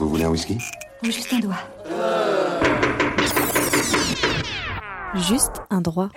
[0.00, 0.56] Vous voulez un whisky?
[1.02, 1.58] Juste un doigt.
[5.14, 6.08] Juste un droit.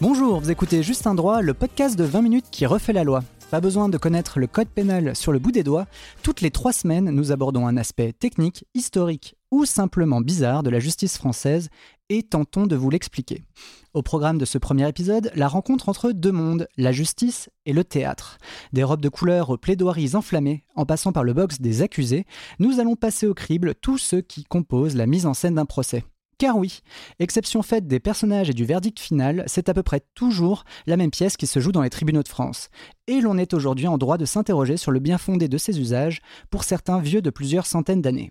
[0.00, 3.22] Bonjour, vous écoutez Juste un droit, le podcast de 20 minutes qui refait la loi.
[3.50, 5.86] Pas besoin de connaître le code pénal sur le bout des doigts.
[6.22, 10.80] Toutes les trois semaines, nous abordons un aspect technique, historique ou simplement bizarre de la
[10.80, 11.70] justice française
[12.10, 13.42] et tentons de vous l'expliquer.
[13.94, 17.84] Au programme de ce premier épisode, la rencontre entre deux mondes, la justice et le
[17.84, 18.36] théâtre.
[18.74, 22.26] Des robes de couleur aux plaidoiries enflammées, en passant par le box des accusés,
[22.58, 26.04] nous allons passer au crible tout ce qui compose la mise en scène d'un procès.
[26.38, 26.82] Car oui,
[27.18, 31.10] exception faite des personnages et du verdict final, c'est à peu près toujours la même
[31.10, 32.70] pièce qui se joue dans les tribunaux de France.
[33.08, 36.20] Et l'on est aujourd'hui en droit de s'interroger sur le bien fondé de ces usages,
[36.48, 38.30] pour certains vieux de plusieurs centaines d'années.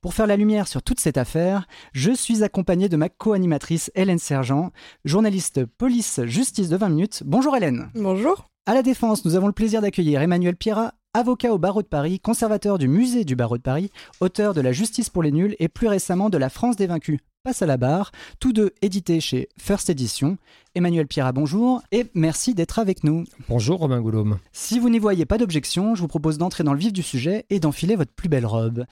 [0.00, 4.20] Pour faire la lumière sur toute cette affaire, je suis accompagné de ma co-animatrice Hélène
[4.20, 4.70] Sergent,
[5.04, 7.22] journaliste police-justice de 20 minutes.
[7.26, 7.90] Bonjour Hélène.
[7.96, 8.44] Bonjour.
[8.66, 12.20] À la Défense, nous avons le plaisir d'accueillir Emmanuel Pierrat, avocat au barreau de Paris,
[12.20, 13.90] conservateur du musée du barreau de Paris,
[14.20, 17.18] auteur de La justice pour les nuls et plus récemment de La France des vaincus.
[17.42, 20.36] Passe à la barre, tous deux édités chez First Edition.
[20.74, 23.24] Emmanuel Pierrat, bonjour et merci d'être avec nous.
[23.48, 24.38] Bonjour Romain Goulôme.
[24.52, 27.46] Si vous n'y voyez pas d'objection, je vous propose d'entrer dans le vif du sujet
[27.48, 28.84] et d'enfiler votre plus belle robe.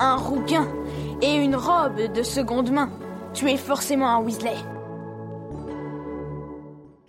[0.00, 0.66] Un rouquin
[1.20, 2.90] et une robe de seconde main.
[3.34, 4.56] Tu es forcément un Weasley.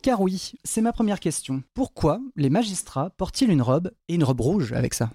[0.01, 1.63] Car oui, c'est ma première question.
[1.73, 5.09] Pourquoi les magistrats portent-ils une robe et une robe rouge avec ça?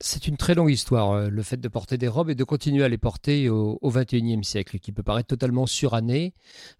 [0.00, 2.84] C'est une très longue histoire, euh, le fait de porter des robes et de continuer
[2.84, 6.34] à les porter au XXIe siècle, qui peut paraître totalement suranné,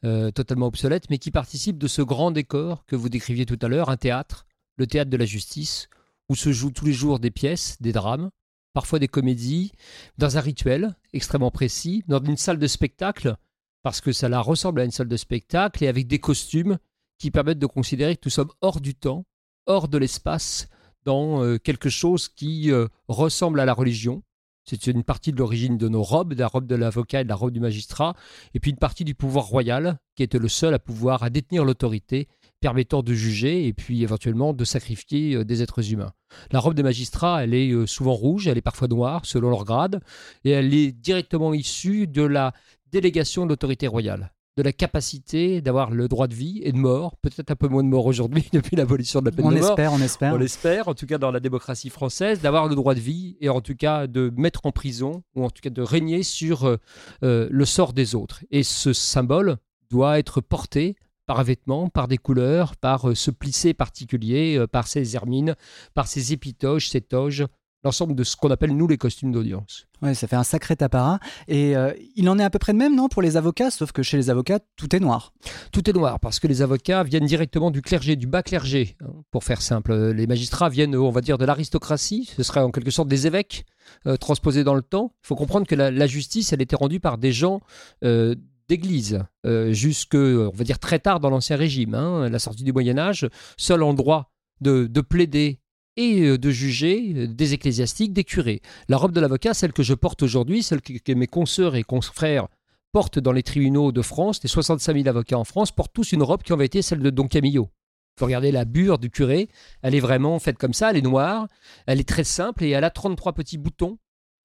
[0.05, 3.67] euh, totalement obsolète, mais qui participe de ce grand décor que vous décriviez tout à
[3.67, 4.47] l'heure, un théâtre,
[4.77, 5.89] le théâtre de la justice,
[6.29, 8.31] où se jouent tous les jours des pièces, des drames,
[8.73, 9.73] parfois des comédies,
[10.19, 13.35] dans un rituel extrêmement précis, dans une salle de spectacle,
[13.83, 16.79] parce que ça la ressemble à une salle de spectacle, et avec des costumes
[17.19, 19.25] qui permettent de considérer que nous sommes hors du temps,
[19.67, 20.69] hors de l'espace,
[21.11, 24.23] euh, quelque chose qui euh, ressemble à la religion.
[24.65, 27.29] C'est une partie de l'origine de nos robes, de la robe de l'avocat et de
[27.29, 28.15] la robe du magistrat,
[28.53, 31.65] et puis une partie du pouvoir royal, qui était le seul à pouvoir à détenir
[31.65, 32.29] l'autorité,
[32.61, 36.13] permettant de juger et puis éventuellement de sacrifier euh, des êtres humains.
[36.53, 40.01] La robe des magistrats, elle est souvent rouge, elle est parfois noire, selon leur grade,
[40.45, 42.53] et elle est directement issue de la
[42.93, 47.17] délégation de l'autorité royale de la capacité d'avoir le droit de vie et de mort,
[47.19, 49.71] peut-être un peu moins de mort aujourd'hui depuis l'abolition de la peine On de mort.
[49.71, 50.35] espère, on espère.
[50.35, 53.51] On l'espère, en tout cas dans la démocratie française, d'avoir le droit de vie et
[53.51, 56.77] en tout cas de mettre en prison ou en tout cas de régner sur euh,
[57.23, 58.45] euh, le sort des autres.
[58.51, 59.59] Et ce symbole
[59.91, 60.97] doit être porté
[61.27, 65.55] par un vêtement, par des couleurs, par euh, ce plissé particulier, par ces hermines,
[65.95, 67.47] par ces épitoges, ces toges,
[67.85, 69.87] l'ensemble de ce qu'on appelle nous les costumes d'audience.
[70.03, 71.21] Ouais, ça fait un sacré apparat.
[71.47, 73.93] Et euh, il en est à peu près de même, non, pour les avocats, sauf
[73.93, 75.33] que chez les avocats, tout est noir.
[75.73, 78.97] Tout est noir parce que les avocats viennent directement du clergé, du bas clergé.
[79.01, 82.31] hein, Pour faire simple, les magistrats viennent, on va dire, de l'aristocratie.
[82.37, 83.65] Ce serait en quelque sorte des évêques
[84.07, 85.13] euh, transposés dans le temps.
[85.25, 87.61] Il faut comprendre que la, la justice, elle était rendue par des gens
[88.05, 88.35] euh,
[88.69, 91.95] d'église euh, jusque, on va dire, très tard dans l'Ancien Régime.
[91.95, 94.31] hein, la sortie du Moyen Âge, seul endroit
[94.61, 95.61] de, de plaider
[95.99, 98.63] et euh, de juger euh, des ecclésiastiques, des curés.
[98.89, 102.47] La robe de l'avocat, celle que je porte aujourd'hui, celle que, mes consoeurs et confrères
[102.93, 106.23] portent dans les tribunaux de France, les 65 000 avocats en France, portent tous une
[106.23, 107.69] robe qui avait été celle de Don Camillo.
[108.17, 109.49] Il faut regarder la bure du curé,
[109.83, 111.47] elle est vraiment faite comme ça, elle est noire,
[111.87, 113.99] elle est très simple et elle a 33 petits boutons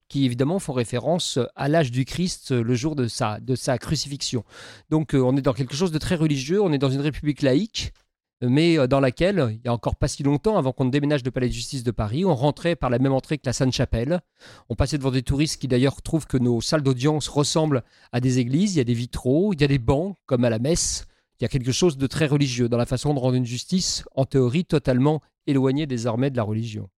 [0.10, 3.78] qui évidemment font référence à l'âge du Christ euh, le jour de sa, de sa
[3.78, 4.44] crucifixion.
[4.90, 7.42] Donc euh, on est dans quelque chose de très religieux, on est dans une république
[7.42, 7.94] laïque,
[8.42, 11.24] mais euh, dans laquelle, il y a encore pas si longtemps, avant qu'on ne déménage
[11.24, 14.22] de Palais de Justice de Paris, on rentrait par la même entrée que la Sainte-Chapelle.
[14.70, 18.40] On passait devant des touristes qui d'ailleurs trouvent que nos salles d'audience ressemblent à des
[18.40, 18.76] églises.
[18.76, 21.06] Il y a des vitraux, il y a des bancs, comme à la messe.
[21.40, 24.04] Il y a quelque chose de très religieux dans la façon de rendre une justice,
[24.16, 26.90] en théorie, totalement éloignée désormais de la religion.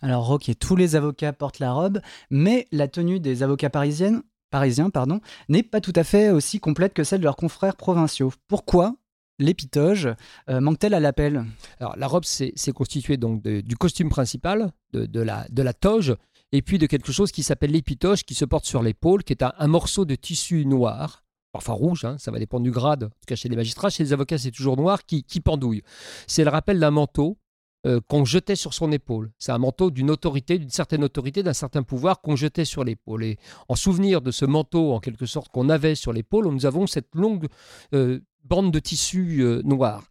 [0.00, 2.00] Alors, ok, tous les avocats portent la robe,
[2.30, 6.94] mais la tenue des avocats parisiennes, parisiens pardon, n'est pas tout à fait aussi complète
[6.94, 8.32] que celle de leurs confrères provinciaux.
[8.46, 8.94] Pourquoi
[9.38, 10.08] l'épitoge
[10.48, 11.44] euh, manque-t-elle à l'appel?
[11.80, 16.16] Alors, la robe, c'est constitué donc du costume principal, de, la, toge,
[16.52, 19.42] et puis de quelque chose qui s'appelle l'épitoche, qui se porte sur l'épaule, qui est
[19.42, 23.26] un, morceau de tissu noir, enfin rouge, hein, ça va dépendre du grade, en tout
[23.26, 25.82] cas chez les magistrats, chez les avocats c'est toujours noir, qui, qui pendouille.
[26.26, 27.38] C'est le rappel d'un manteau
[27.86, 29.30] euh, qu'on jetait sur son épaule.
[29.38, 33.22] C'est un manteau d'une autorité, d'une certaine autorité, d'un certain pouvoir qu'on jetait sur l'épaule.
[33.22, 33.38] Et
[33.68, 37.14] en souvenir de ce manteau, en quelque sorte, qu'on avait sur l'épaule, nous avons cette
[37.14, 37.46] longue
[37.94, 40.04] euh, bande de tissu euh, noir.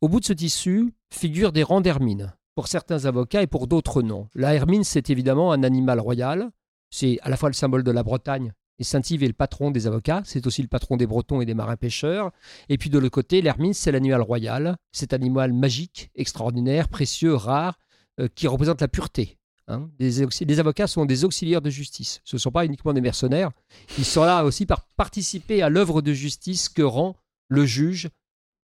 [0.00, 4.02] Au bout de ce tissu figurent des rangs d'hermine, pour certains avocats et pour d'autres
[4.02, 4.28] non.
[4.34, 6.50] La hermine, c'est évidemment un animal royal.
[6.90, 9.86] C'est à la fois le symbole de la Bretagne et Saint-Yves est le patron des
[9.86, 12.32] avocats, c'est aussi le patron des Bretons et des marins pêcheurs.
[12.70, 17.78] Et puis de l'autre côté, l'hermine, c'est l'animal royal, cet animal magique, extraordinaire, précieux, rare,
[18.20, 19.36] euh, qui représente la pureté.
[19.68, 19.90] Hein.
[19.98, 22.22] Les, avocats sont des auxiliaires de justice.
[22.24, 23.50] Ce ne sont pas uniquement des mercenaires.
[23.98, 27.16] Ils sont là aussi pour participer à l'œuvre de justice que rend
[27.50, 28.08] le juge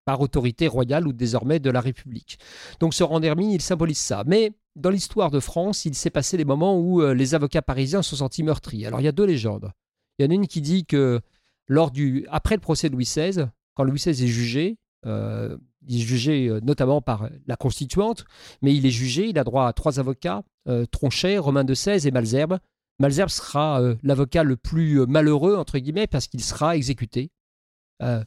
[0.06, 2.38] par autorité royale ou désormais de la République.
[2.80, 4.22] Donc ce rang d'hermine, il symbolise ça.
[4.26, 8.02] Mais dans l'histoire de France, il s'est passé des moments où euh, les avocats parisiens
[8.02, 8.86] se sont sentis meurtris.
[8.86, 9.72] Alors il y a deux légendes.
[10.18, 11.20] Il y en a une qui dit que
[11.66, 15.56] lors du, après le procès de Louis XVI, quand Louis XVI est jugé, euh,
[15.88, 18.24] il est jugé euh, notamment par la constituante,
[18.62, 20.42] mais il est jugé, il a droit à trois avocats,
[20.90, 22.58] Tronchet, Romain de XVI et Malzerbe.
[22.98, 27.30] Malzerbe sera l'avocat le plus malheureux, entre guillemets, parce qu'il sera exécuté,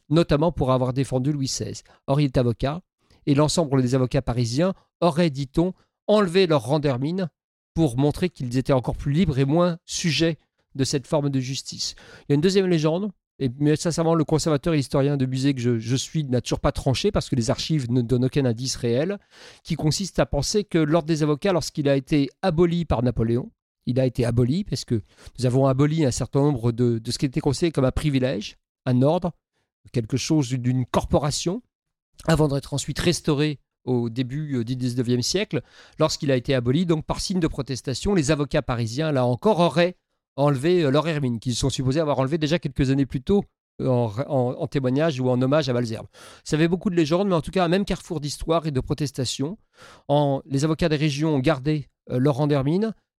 [0.09, 1.81] notamment pour avoir défendu Louis XVI.
[2.07, 2.81] Or, il est avocat,
[3.25, 5.73] et l'ensemble des avocats parisiens auraient, dit-on,
[6.07, 7.29] enlevé leur rang d'hermine
[7.73, 10.37] pour montrer qu'ils étaient encore plus libres et moins sujets
[10.75, 11.95] de cette forme de justice.
[12.21, 15.53] Il y a une deuxième légende, et, mais sincèrement, le conservateur et historien de musée
[15.53, 18.75] que je, suis n'a toujours pas tranché parce que les archives ne donnent aucun indice
[18.75, 19.17] réel,
[19.63, 23.51] qui consiste à penser que l'ordre des avocats, lorsqu'il a été aboli par Napoléon,
[23.85, 25.01] il a été aboli parce que
[25.37, 28.57] nous avons aboli un certain nombre de, de ce qui était considéré comme un privilège,
[28.85, 29.31] un ordre,
[29.91, 31.61] quelque chose d'une corporation,
[32.27, 35.61] avant d'être ensuite restauré au début euh, du 19e siècle,
[35.97, 39.95] lorsqu'il a été aboli, donc par signe de protestation, les avocats parisiens, là encore, auraient
[40.35, 43.43] enlever euh, leur hermine, qu'ils sont supposés avoir enlevé déjà quelques années plus tôt
[43.81, 46.07] euh, en, témoignage ou en hommage à Malzerbe.
[46.43, 48.79] Ça avait beaucoup de légendes, mais en tout cas, un même carrefour d'histoire et de
[48.81, 49.57] protestation.
[50.45, 52.39] Les avocats des régions ont gardé euh, leur.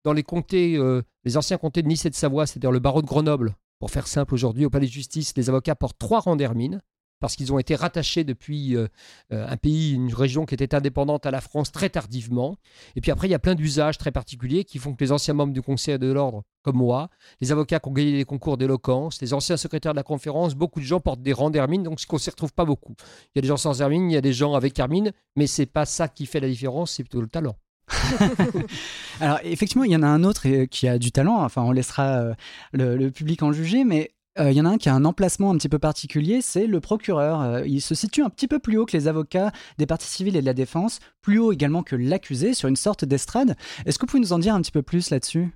[0.05, 0.79] Dans les comtés,
[1.25, 4.07] les anciens comtés de Nice et de Savoie, c'est-à-dire le barreau de Grenoble, pour faire
[4.07, 6.81] simple aujourd'hui, au palais de justice, les avocats portent trois rangs d'hermine
[7.19, 8.87] parce qu'ils ont été rattachés depuis euh,
[9.33, 12.57] euh, un pays, une région qui était indépendante à la France très tardivement.
[12.95, 15.33] Et puis après, il y a plein d'usages très particuliers qui font que les anciens
[15.33, 17.09] membres du Conseil de l'Ordre, comme moi,
[17.41, 20.79] les avocats qui ont gagné des concours d'éloquence, les anciens secrétaires de la conférence, beaucoup
[20.79, 22.95] de gens portent des rangs d'hermine, donc ce qu'on ne s'y retrouve pas beaucoup.
[23.35, 25.47] Il y a des gens sans hermine, il y a des gens avec hermine, mais
[25.47, 27.55] c'est pas ça qui fait la différence, c'est plutôt le talent.
[29.21, 31.71] Alors effectivement, il y en a un autre euh, qui a du talent, enfin on
[31.71, 32.35] laissera
[32.73, 35.03] le, le public en juger, mais il euh, y en a un qui a un
[35.03, 37.41] emplacement un petit peu particulier, c'est le procureur.
[37.41, 40.37] Euh, il se situe un petit peu plus haut que les avocats des parties civiles
[40.37, 43.57] et de la défense, plus haut également que l'accusé, sur une sorte d'estrade.
[43.85, 45.49] Est-ce que vous pouvez nous en dire un petit peu plus là-dessus?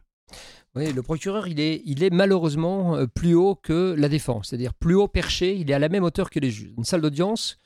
[0.75, 4.73] Oui, le procureur, il est, il est malheureusement euh, plus haut que la défense, c'est-à-dire
[4.73, 6.73] plus haut perché, il est à la même hauteur que les juges.
[6.77, 7.59] Une salle d'audience,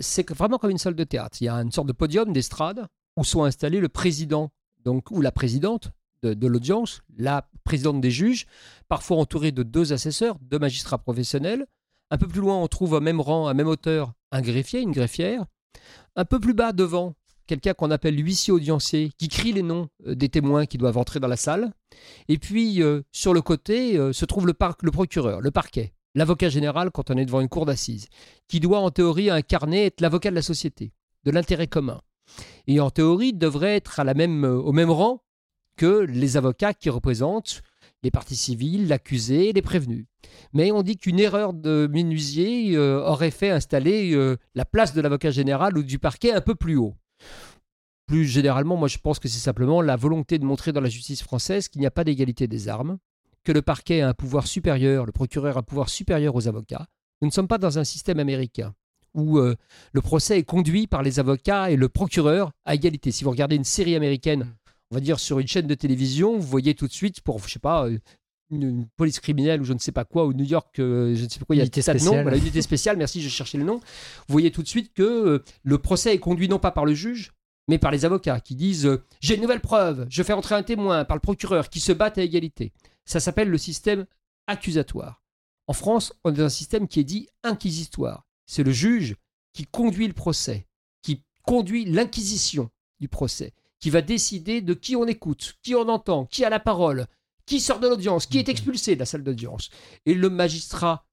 [0.00, 1.38] c'est vraiment comme une salle de théâtre.
[1.40, 2.86] Il y a une sorte de podium, d'estrade,
[3.16, 4.50] où sont installés le président
[4.84, 8.46] donc, ou la présidente de, l'audience, la présidente des juges,
[8.88, 11.66] parfois entourée de deux assesseurs, deux magistrats professionnels.
[12.10, 14.92] Un peu plus loin, on trouve à même rang, à même hauteur, un greffier, une
[14.92, 15.44] greffière.
[16.16, 17.14] Un peu plus bas devant,
[17.46, 21.20] quelqu'un qu'on appelle l'huissier audiencier, qui crie les noms euh, des témoins qui doivent entrer
[21.20, 21.72] dans la salle.
[22.28, 26.48] Et puis, euh, sur le côté, euh, se trouve le, le procureur, le parquet, l'avocat
[26.48, 28.08] général quand on est devant une cour d'assises,
[28.48, 30.92] qui doit en théorie incarner être l'avocat de la société,
[31.24, 32.00] de l'intérêt commun.
[32.66, 35.22] Et en théorie, devrait être même, au même rang
[35.76, 37.62] que les avocats qui représentent
[38.02, 40.06] les parties civiles, l'accusé et les prévenus.
[40.52, 45.00] Mais on dit qu'une erreur de menuisier euh, aurait fait installer euh, la place de
[45.00, 46.94] l'avocat général ou du parquet un peu plus haut.
[48.06, 51.22] Plus généralement, moi je pense que c'est simplement la volonté de montrer dans la justice
[51.22, 52.98] française qu'il n'y a pas d'égalité des armes,
[53.42, 56.86] que le parquet a un pouvoir supérieur, le procureur a un pouvoir supérieur aux avocats.
[57.22, 58.74] Nous ne sommes pas dans un système américain
[59.14, 59.56] où euh,
[59.92, 63.10] le procès est conduit par les avocats et le procureur à égalité.
[63.12, 64.54] Si vous regardez une série américaine
[64.94, 67.52] on va dire, sur une chaîne de télévision, vous voyez tout de suite, pour, je
[67.52, 67.98] sais pas, euh,
[68.50, 71.28] une, police criminelle ou je ne sais pas quoi, ou New York, euh, je ne
[71.28, 73.64] sais pas quoi, il y a unité nom, voilà, unité spéciale, merci, je cherchais le
[73.64, 73.78] nom.
[73.78, 76.94] Vous voyez tout de suite que euh, le procès est conduit non pas par le
[76.94, 77.32] juge,
[77.66, 78.88] mais par les avocats qui disent
[79.20, 82.18] J'ai une nouvelle preuve, je fais entrer un témoin, par le procureur, qui se battent
[82.18, 82.72] à égalité.
[83.04, 84.06] Ça s'appelle le système
[84.46, 85.22] accusatoire.
[85.66, 88.26] En France, on est dans un système qui est dit inquisitoire.
[88.46, 89.16] C'est le juge
[89.52, 90.66] qui conduit le procès,
[91.02, 92.70] qui conduit l'inquisition
[93.00, 93.52] du procès
[93.84, 97.06] qui va décider de qui on écoute, qui on entend, qui a la parole,
[97.44, 99.68] qui sort de l'audience, qui est expulsé de la salle d'audience.
[100.06, 101.04] Et le magistrat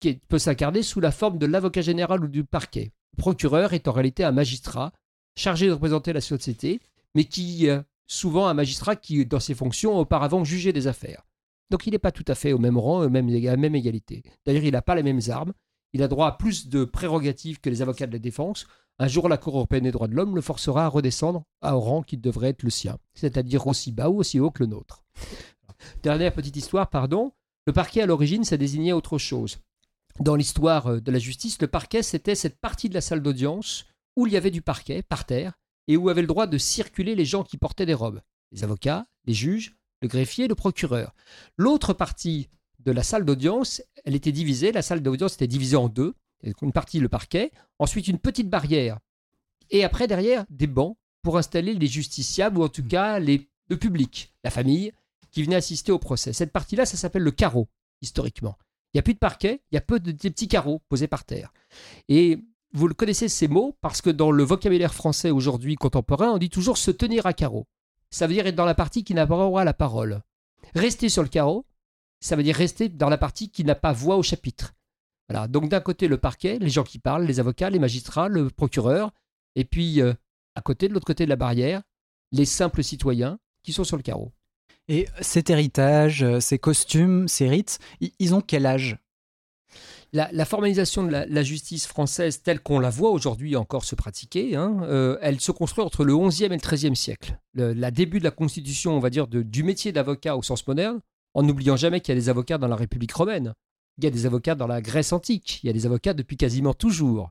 [0.00, 2.92] qui peut s'incarner sous la forme de l'avocat général ou du parquet.
[3.18, 4.92] Le procureur est en réalité un magistrat
[5.36, 6.80] chargé de représenter la société,
[7.14, 11.26] mais qui euh, souvent un magistrat qui, dans ses fonctions, a auparavant jugé des affaires.
[11.68, 13.74] Donc il n'est pas tout à fait au même rang, à même, à la même
[13.74, 14.22] égalité.
[14.46, 15.52] D'ailleurs, il n'a pas les mêmes armes.
[15.96, 18.66] Il a droit à plus de prérogatives que les avocats de la défense.
[18.98, 21.74] Un jour, la Cour européenne des droits de l'homme le forcera à redescendre à un
[21.76, 25.04] rang qui devrait être le sien, c'est-à-dire aussi bas ou aussi haut que le nôtre.
[26.02, 27.32] Dernière petite histoire, pardon.
[27.66, 29.56] Le parquet, à l'origine, ça désignait autre chose.
[30.20, 33.86] Dans l'histoire euh, de la justice, le parquet, c'était cette partie de la salle d'audience
[34.18, 35.54] où il y avait du parquet, par terre,
[35.88, 38.20] et où avaient le droit de circuler les gens qui portaient des robes.
[38.52, 41.14] Les avocats, les juges, le greffier, le procureur.
[41.56, 42.50] L'autre partie
[42.86, 46.14] de la salle d'audience, elle était divisée, la salle d'audience était divisée en deux.
[46.62, 48.98] Une partie le parquet, ensuite une petite barrière,
[49.70, 53.76] et après derrière des bancs pour installer les justiciables, ou en tout cas les, le
[53.76, 54.92] public, la famille,
[55.32, 56.32] qui venait assister au procès.
[56.32, 57.68] Cette partie-là, ça s'appelle le carreau,
[58.00, 58.56] historiquement.
[58.92, 61.08] Il n'y a plus de parquet, il y a peu de des petits carreaux posés
[61.08, 61.52] par terre.
[62.08, 62.38] Et
[62.72, 66.50] vous le connaissez ces mots parce que dans le vocabulaire français aujourd'hui contemporain, on dit
[66.50, 67.66] toujours se tenir à carreau.
[68.10, 70.20] Ça veut dire être dans la partie qui n'a pas droit à la parole.
[70.74, 71.66] Rester sur le carreau,
[72.20, 74.74] ça veut dire rester dans la partie qui n'a pas voix au chapitre.
[75.28, 75.48] Voilà.
[75.48, 79.12] Donc d'un côté le parquet, les gens qui parlent, les avocats, les magistrats, le procureur,
[79.54, 80.14] et puis euh,
[80.54, 81.82] à côté, de l'autre côté de la barrière,
[82.32, 84.32] les simples citoyens qui sont sur le carreau.
[84.88, 88.98] Et cet héritage, euh, ces costumes, ces rites, ils ont quel âge?
[90.12, 94.78] La, formalisation de la, justice française telle qu'on la voit aujourd'hui encore se pratiquer, hein,
[94.84, 97.38] euh, elle se construit entre le XIe et le XIIIe siècle.
[97.52, 101.00] Le la début de la constitution, on va dire, du métier d'avocat au sens moderne,
[101.36, 103.52] en n'oubliant jamais qu'il y a des avocats dans la République romaine.
[103.98, 106.38] Il y a des avocats dans la Grèce antique, il y a des avocats depuis
[106.38, 107.30] quasiment toujours.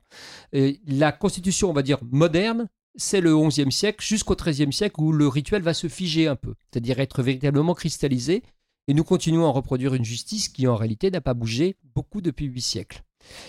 [0.52, 5.26] La constitution, on va dire, moderne, c'est le XIe siècle jusqu'au XIIIe siècle où le
[5.26, 8.42] rituel va se figer un peu, c'est-à-dire être véritablement cristallisé
[8.88, 12.46] et nous continuons à reproduire une justice qui en réalité n'a pas bougé beaucoup depuis
[12.46, 13.02] huit siècles.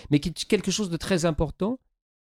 [0.09, 1.79] Mais qui est quelque chose de très important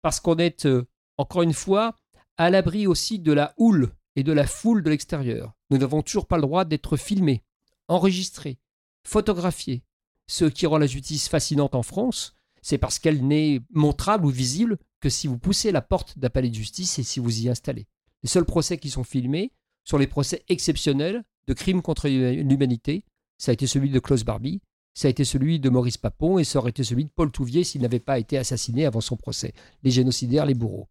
[0.03, 0.87] parce qu'on est, euh,
[1.19, 1.97] encore une fois,
[2.39, 5.53] à l'abri aussi de la houle et de la foule de l'extérieur.
[5.71, 7.43] Nous n'avons toujours pas le droit d'être filmés,
[7.91, 8.59] enregistrés,
[9.05, 9.83] photographiés.
[10.27, 14.79] Ce qui rend la justice fascinante en France, c'est parce qu'elle n'est montrable ou visible
[15.01, 17.87] que si vous poussez la porte d'un palais de justice et si vous y installez.
[18.23, 19.53] Les seuls procès qui sont filmés
[19.85, 23.05] sont les procès exceptionnels de crimes contre l'humanité.
[23.39, 24.61] Ça a été celui de Klaus Barbie,
[24.95, 27.65] ça a été celui de Maurice Papon et ça aurait été celui de Paul Touvier
[27.65, 29.55] s'il n'avait pas été assassiné avant son procès.
[29.83, 30.89] Les génocidaires, les bourreaux.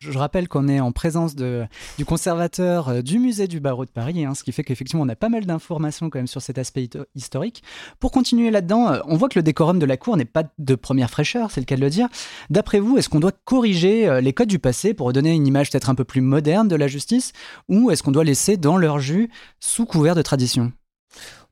[0.00, 4.24] Je rappelle qu'on est en présence du conservateur euh, du musée du barreau de Paris,
[4.24, 6.88] hein, ce qui fait qu'effectivement on a pas mal d'informations quand même sur cet aspect
[7.14, 7.62] historique.
[7.98, 10.74] Pour continuer là-dedans, euh, on voit que le décorum de la cour n'est pas de
[10.74, 12.08] première fraîcheur, c'est le cas de le dire.
[12.48, 15.70] D'après vous, est-ce qu'on doit corriger euh, les codes du passé pour redonner une image
[15.70, 17.32] peut-être un peu plus moderne de la justice,
[17.68, 19.28] ou est-ce qu'on doit laisser dans leur jus
[19.58, 20.72] sous couvert de tradition?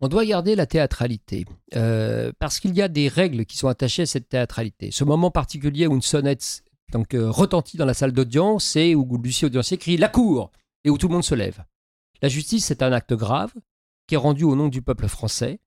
[0.01, 1.45] On doit garder la théâtralité,
[2.39, 4.91] parce qu'il y a des règles qui sont attachées à cette théâtralité.
[4.93, 6.63] Ce moment particulier où une sonnette
[6.93, 10.51] donc euh, retentit dans la salle d'audience et où l'huissier audiencier crie La cour
[10.85, 11.65] et où tout le monde se lève.
[12.23, 13.53] La justice, c'est un acte grave
[14.07, 15.61] qui est rendu au nom du peuple français,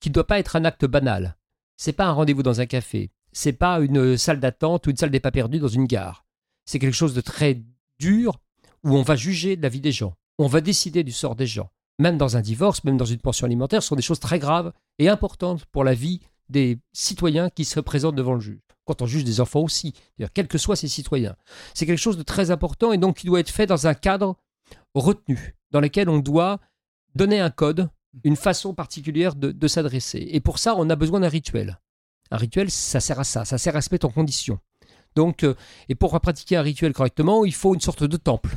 [0.00, 1.36] qui ne doit pas être un acte banal.
[1.76, 5.10] C'est pas un rendez-vous dans un café, c'est pas une salle d'attente ou une salle
[5.10, 6.24] des pas perdus dans une gare.
[6.64, 7.62] C'est quelque chose de très
[7.98, 8.40] dur
[8.84, 11.46] où on va juger de la vie des gens, on va décider du sort des
[11.46, 11.70] gens.
[11.98, 14.72] Même dans un divorce, même dans une pension alimentaire, ce sont des choses très graves
[14.98, 19.06] et importantes pour la vie des citoyens qui se présentent devant le juge quand on
[19.06, 19.94] juge des enfants aussi,
[20.34, 21.36] quels que soient ces citoyens.
[21.74, 24.36] C'est quelque chose de très important et donc qui doit être fait dans un cadre
[24.94, 26.60] retenu, dans lequel on doit
[27.14, 27.88] donner un code,
[28.24, 30.26] une façon particulière de, s'adresser.
[30.30, 31.80] Et pour ça, on a besoin d'un rituel.
[32.30, 34.58] Un rituel, ça sert à ça, ça sert à se mettre en condition.
[35.14, 35.54] Donc, euh,
[35.90, 38.56] et pour pratiquer un rituel correctement, il faut une sorte de temple.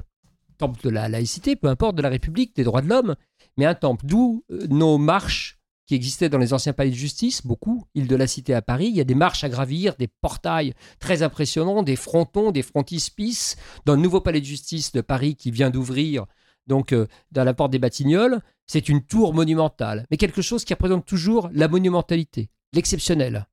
[0.57, 3.15] Temple de la laïcité, peu importe, de la République, des droits de l'homme,
[3.57, 4.05] mais un temple.
[4.05, 5.54] D'où euh, nos marches
[5.85, 8.87] qui existaient dans les anciens palais de justice, beaucoup, île de la Cité à Paris.
[8.87, 13.55] Il y a des marches à gravir, des portails très impressionnants, des frontons, des frontispices.
[13.85, 16.25] Dans le nouveau palais de justice de Paris qui vient d'ouvrir,
[16.67, 20.73] donc euh, dans la porte des Batignolles, c'est une tour monumentale, mais quelque chose qui
[20.73, 23.47] représente toujours la monumentalité, l'exceptionnel.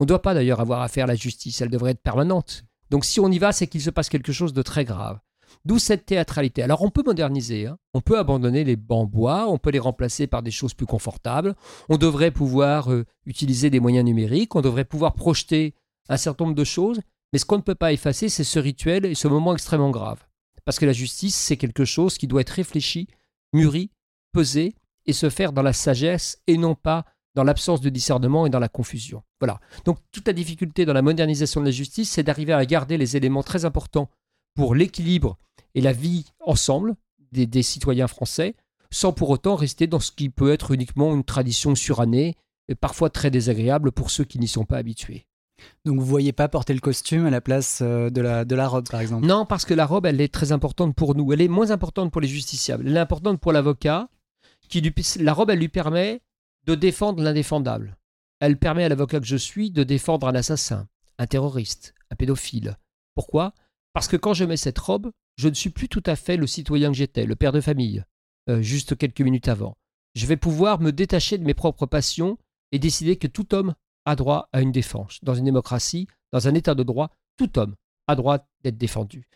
[0.00, 2.64] On ne doit pas d'ailleurs avoir affaire à la justice, elle devrait être permanente.
[2.90, 5.18] Donc si on y va, c'est qu'il se passe quelque chose de très grave.
[5.64, 6.62] D'où cette théâtralité.
[6.62, 7.78] Alors on peut moderniser, hein.
[7.94, 11.54] on peut abandonner les bancs bois, on peut les remplacer par des choses plus confortables,
[11.88, 15.74] on devrait pouvoir euh, utiliser des moyens numériques, on devrait pouvoir projeter
[16.08, 17.00] un certain nombre de choses,
[17.32, 20.24] mais ce qu'on ne peut pas effacer, c'est ce rituel et ce moment extrêmement grave.
[20.64, 23.08] Parce que la justice, c'est quelque chose qui doit être réfléchi,
[23.52, 23.90] mûri,
[24.32, 24.74] pesé
[25.06, 28.60] et se faire dans la sagesse et non pas dans l'absence de discernement et dans
[28.60, 29.22] la confusion.
[29.40, 29.60] Voilà.
[29.84, 33.16] Donc toute la difficulté dans la modernisation de la justice, c'est d'arriver à garder les
[33.16, 34.08] éléments très importants
[34.54, 35.38] pour l'équilibre
[35.74, 36.94] et la vie ensemble
[37.32, 38.54] des, citoyens français,
[38.90, 42.36] sans pour autant rester dans ce qui peut être uniquement une tradition surannée,
[42.68, 45.26] et parfois très désagréable pour ceux qui n'y sont pas habitués.
[45.84, 48.68] Donc vous voyez pas porter le costume à la place euh, de la, de la
[48.68, 49.26] robe, par exemple?
[49.26, 51.32] Non, parce que la robe, elle est très importante pour nous.
[51.32, 52.86] Elle est moins importante pour les justiciables.
[52.86, 54.08] Elle est importante pour l'avocat.
[54.68, 56.22] Qui lui- la robe, elle lui permet
[56.66, 57.96] de défendre l'indéfendable.
[58.40, 62.76] Elle permet à l'avocat que je suis de défendre un assassin, un terroriste, un pédophile.
[63.14, 63.52] Pourquoi?
[63.94, 66.46] Parce que quand je mets cette robe, je ne suis plus tout à fait le
[66.46, 68.04] citoyen que j'étais, le père de famille,
[68.50, 69.76] euh, juste quelques minutes avant.
[70.14, 72.36] Je vais pouvoir me détacher de mes propres passions
[72.72, 73.74] et décider que tout homme
[74.04, 75.20] a droit à une défense.
[75.22, 77.76] Dans une démocratie, dans un état de droit, tout homme
[78.08, 79.28] a droit d'être défendu.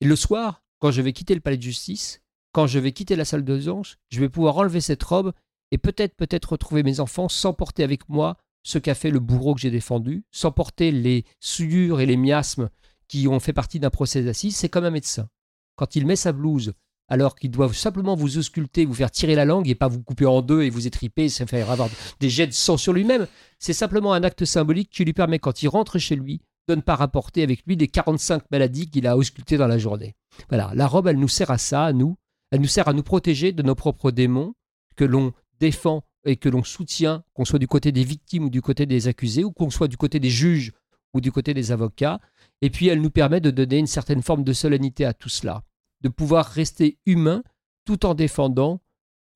[0.00, 3.16] Et le soir, quand je vais quitter le palais de justice, quand je vais quitter
[3.16, 5.32] la salle d'audience, je vais pouvoir enlever cette robe
[5.72, 9.54] et peut-être peut-être retrouver mes enfants sans porter avec moi ce qu'a fait le bourreau
[9.54, 12.70] que j'ai défendu, sans porter les souillures et les miasmes
[13.08, 14.56] qui ont fait partie d'un procès d'assises.
[14.56, 15.28] C'est comme un médecin.
[15.76, 16.72] Quand il met sa blouse
[17.08, 20.26] alors qu'il doit simplement vous ausculter, vous faire tirer la langue et pas vous couper
[20.26, 23.26] en deux et vous étriper, ça faire avoir des jets de sang sur lui-même.
[23.58, 26.80] C'est simplement un acte symbolique qui lui permet, quand il rentre chez lui, de ne
[26.80, 30.16] pas rapporter avec lui les 45 maladies qu'il a auscultées dans la journée.
[30.48, 32.16] Voilà, la robe, elle nous sert à ça, à nous.
[32.50, 34.54] Elle nous sert à nous protéger de nos propres démons
[34.96, 38.62] que l'on défend et que l'on soutient, qu'on soit du côté des victimes ou du
[38.62, 40.72] côté des accusés, ou qu'on soit du côté des juges
[41.14, 42.20] ou du côté des avocats.
[42.62, 45.62] Et puis, elle nous permet de donner une certaine forme de solennité à tout cela,
[46.00, 47.42] de pouvoir rester humain
[47.84, 48.80] tout en défendant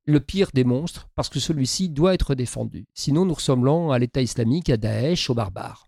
[0.07, 2.87] le pire des monstres, parce que celui-ci doit être défendu.
[2.95, 5.87] Sinon, nous ressemblons à l'État islamique, à Daesh, aux barbares.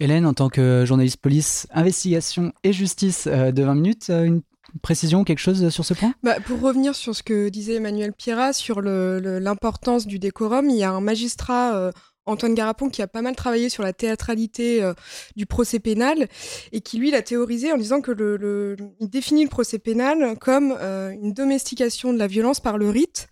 [0.00, 4.42] Hélène, en tant que journaliste police, investigation et justice euh, de 20 minutes, euh, une
[4.82, 6.14] précision, quelque chose sur ce point?
[6.22, 10.82] Bah, pour revenir sur ce que disait Emmanuel Pierrat sur l'importance du décorum, il y
[10.82, 11.92] a un magistrat, euh,
[12.26, 14.94] Antoine Garapon, qui a pas mal travaillé sur la théâtralité euh,
[15.36, 16.28] du procès pénal
[16.72, 20.76] et qui, lui, l'a théorisé en disant que le, il définit le procès pénal comme
[20.80, 23.28] euh, une domestication de la violence par le rite.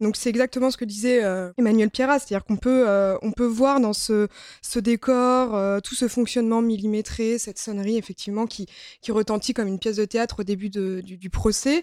[0.00, 3.46] Donc c'est exactement ce que disait euh, Emmanuel Pierrat, c'est-à-dire qu'on peut, euh, on peut
[3.46, 4.28] voir dans ce,
[4.60, 8.66] ce décor euh, tout ce fonctionnement millimétré, cette sonnerie effectivement qui,
[9.00, 11.82] qui retentit comme une pièce de théâtre au début du, procès,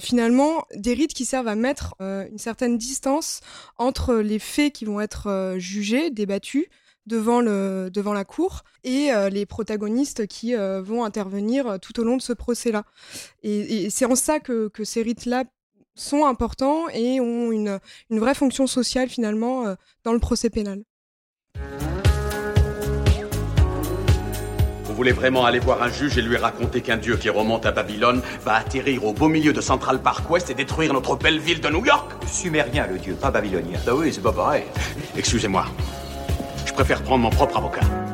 [0.00, 3.40] finalement des rites qui servent à mettre une certaine distance
[3.78, 6.66] entre les faits qui vont être jugés, débattus
[7.06, 12.22] devant, le, devant la cour et les protagonistes qui vont intervenir tout au long de
[12.22, 12.84] ce procès-là.
[13.42, 15.44] Et, c'est en ça que ces rites-là
[15.96, 17.80] sont importants et ont une,
[18.10, 20.82] une vraie fonction sociale finalement euh, dans le procès pénal.
[24.84, 27.72] Vous voulez vraiment aller voir un juge et lui raconter qu'un dieu qui remonte à
[27.72, 31.60] Babylone va atterrir au beau milieu de Central Park West et détruire notre belle ville
[31.60, 33.78] de New York Sumérien, le dieu, pas babylonien.
[33.86, 34.64] Ah oui, c'est pas pareil.
[35.14, 35.66] Excusez-moi.
[36.64, 38.05] Je préfère prendre mon propre avocat.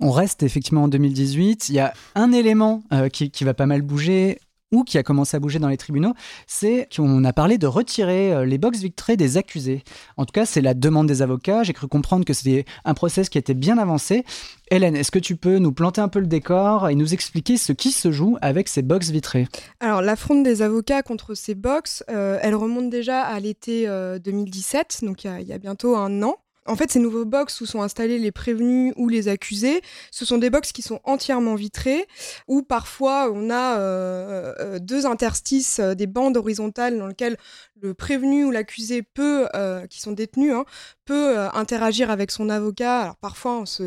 [0.00, 1.68] On reste effectivement en 2018.
[1.70, 4.38] Il y a un élément euh, qui, va pas mal bouger
[4.70, 6.12] ou qui a commencé à bouger dans les tribunaux,
[6.46, 9.82] c'est qu'on a parlé de retirer euh, les box victrées des accusés.
[10.18, 11.62] En tout cas, c'est la demande des avocats.
[11.62, 14.24] J'ai cru comprendre que c'était un process qui était bien avancé.
[14.70, 17.72] Hélène, est-ce que tu peux nous planter un peu le décor et nous expliquer ce
[17.72, 19.48] qui se joue avec ces box vitrées?
[19.80, 24.98] Alors, l'affront des avocats contre ces box, euh, elle remonte déjà à l'été euh, 2017,
[25.02, 26.36] donc il y, a- il y a bientôt un an.
[26.68, 30.36] En fait, ces nouveaux box où sont installés les prévenus ou les accusés, ce sont
[30.36, 32.06] des box qui sont entièrement vitrés,
[32.46, 37.38] où parfois on a euh, euh, deux interstices, euh, des bandes horizontales dans lesquelles
[37.82, 40.64] le prévenu ou l'accusé peut, euh, qui sont détenus, hein,
[41.04, 43.14] peut euh, interagir avec son avocat.
[43.20, 43.84] Parfois en se,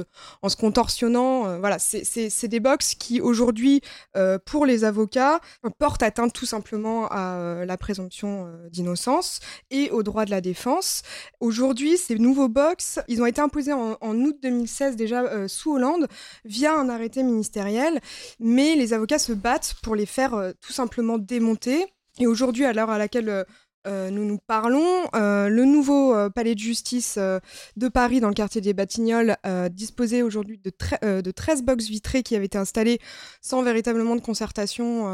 [0.60, 1.48] contorsionnant.
[1.48, 3.82] euh, voilà, c'est- des box qui aujourd'hui,
[4.46, 5.40] pour les avocats,
[5.78, 11.04] portent atteinte tout simplement à la présomption d'innocence et au droit de la défense.
[11.40, 16.08] Aujourd'hui, ces nouveaux box, ils ont été imposés en, en août 2016 déjà sous Hollande
[16.46, 18.02] via un arrêté ministériel,
[18.40, 21.86] mais les avocats se battent pour les faire tout simplement démonter.
[22.20, 23.46] Et aujourd'hui, à l'heure à laquelle
[23.88, 28.34] euh, nous nous parlons, euh, le nouveau euh, palais de justice de Paris dans le
[28.34, 29.36] quartier des Batignolles
[29.72, 33.00] disposait aujourd'hui de, tre- euh, de 13 box vitrées qui avaient été installées
[33.42, 35.08] sans véritablement de concertation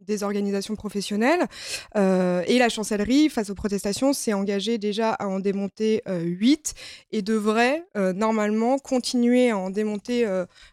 [0.00, 1.46] des organisations professionnelles.
[1.94, 6.74] Et la chancellerie, face aux protestations, s'est engagée déjà à en démonter euh, 8
[7.12, 10.26] et devrait normalement continuer à en démonter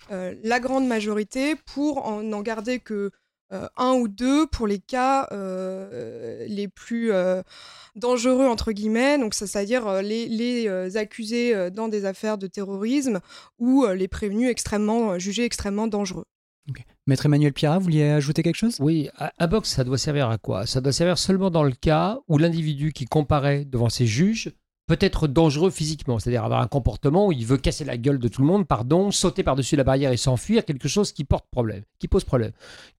[0.09, 3.11] la grande majorité pour en, n'en garder que
[3.53, 7.41] euh, un ou deux pour les cas euh, les plus euh,
[7.95, 12.47] dangereux entre guillemets, donc c'est-à-dire euh, les, les, euh, accusés euh, dans des affaires de
[12.47, 13.19] terrorisme
[13.59, 16.25] ou euh, les prévenus extrêmement euh, jugés extrêmement dangereux.
[17.05, 18.75] Maître Emmanuel Pierrat, vous vouliez ajouter quelque chose?
[18.81, 20.65] Oui, un box, ça doit servir à quoi?
[20.65, 24.51] Ça doit servir seulement dans le cas où l'individu qui comparaît devant ses juges
[24.87, 28.27] peut être dangereux physiquement, c'est-à-dire avoir un comportement où il veut casser la gueule de
[28.27, 31.83] tout le monde, pardon, sauter par-dessus la barrière et s'enfuir, quelque chose qui porte problème,
[31.99, 32.51] qui pose problème.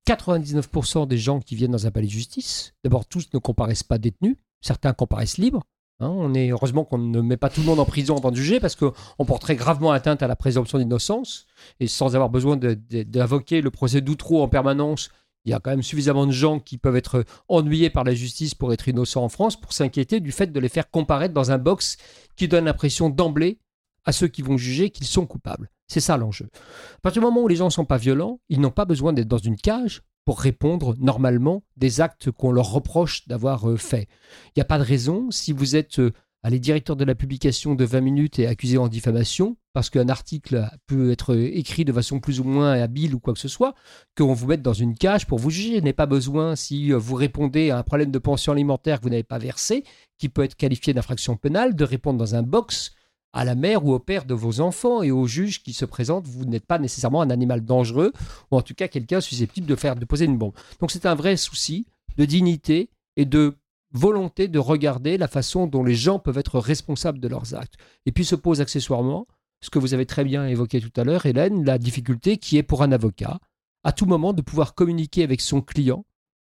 [0.06, 3.98] 99% des gens qui viennent dans un palais de justice, d'abord tous ne comparaissent pas
[3.98, 5.64] détenus, certains comparaissent libres,
[6.00, 8.36] Hein, on est heureusement qu'on ne met pas tout le monde en prison avant de
[8.36, 11.46] juger parce qu'on porterait gravement atteinte à la présomption d'innocence
[11.80, 15.10] et sans avoir besoin d'invoquer le procès d'outreau en permanence.
[15.48, 18.54] Il y a quand même suffisamment de gens qui peuvent être ennuyés par la justice
[18.54, 21.56] pour être innocents en France pour s'inquiéter du fait de les faire comparaître dans un
[21.56, 21.96] box
[22.36, 23.58] qui donne l'impression d'emblée
[24.04, 25.70] à ceux qui vont juger qu'ils sont coupables.
[25.86, 26.50] C'est ça l'enjeu.
[26.96, 29.14] À partir du moment où les gens ne sont pas violents, ils n'ont pas besoin
[29.14, 34.06] d'être dans une cage pour répondre normalement des actes qu'on leur reproche d'avoir euh, fait.
[34.48, 35.98] Il n'y a pas de raison, si vous êtes
[36.44, 40.08] euh, allez, directeur de la publication de 20 minutes et accusé en diffamation, parce qu'un
[40.08, 43.74] article peut être écrit de façon plus ou moins habile ou quoi que ce soit,
[44.16, 45.80] qu'on vous mette dans une cage pour vous juger.
[45.80, 49.22] N'est pas besoin, si vous répondez à un problème de pension alimentaire que vous n'avez
[49.22, 49.84] pas versé,
[50.18, 52.92] qui peut être qualifié d'infraction pénale, de répondre dans un box
[53.32, 56.26] à la mère ou au père de vos enfants et au juge qui se présente,
[56.26, 58.12] vous n'êtes pas nécessairement un animal dangereux
[58.50, 60.54] ou en tout cas quelqu'un susceptible de faire de poser une bombe.
[60.80, 63.54] Donc c'est un vrai souci de dignité et de
[63.92, 67.74] volonté de regarder la façon dont les gens peuvent être responsables de leurs actes.
[68.06, 69.26] Et puis se pose accessoirement
[69.60, 72.62] ce que vous avez très bien évoqué tout à l'heure, Hélène, la difficulté qui est
[72.62, 73.40] pour un avocat
[73.84, 76.04] à tout moment de pouvoir communiquer avec son client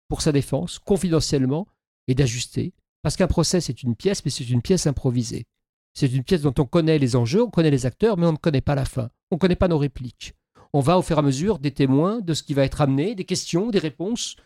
[0.08, 1.68] pour sa défense confidentiellement
[2.08, 2.74] et d'ajuster.
[3.02, 5.46] Parce qu'un procès, c'est une pièce, mais c'est une pièce improvisée.
[5.94, 8.38] C'est une pièce dont on connaît les enjeux, on connaît les acteurs, mais on ne
[8.38, 9.10] connaît pas la fin.
[9.32, 10.34] On ne connaît pas nos répliques.
[10.74, 13.16] On va au fur et à mesure des témoins de ce qui va être amené,
[13.16, 14.38] des questions, des réponses,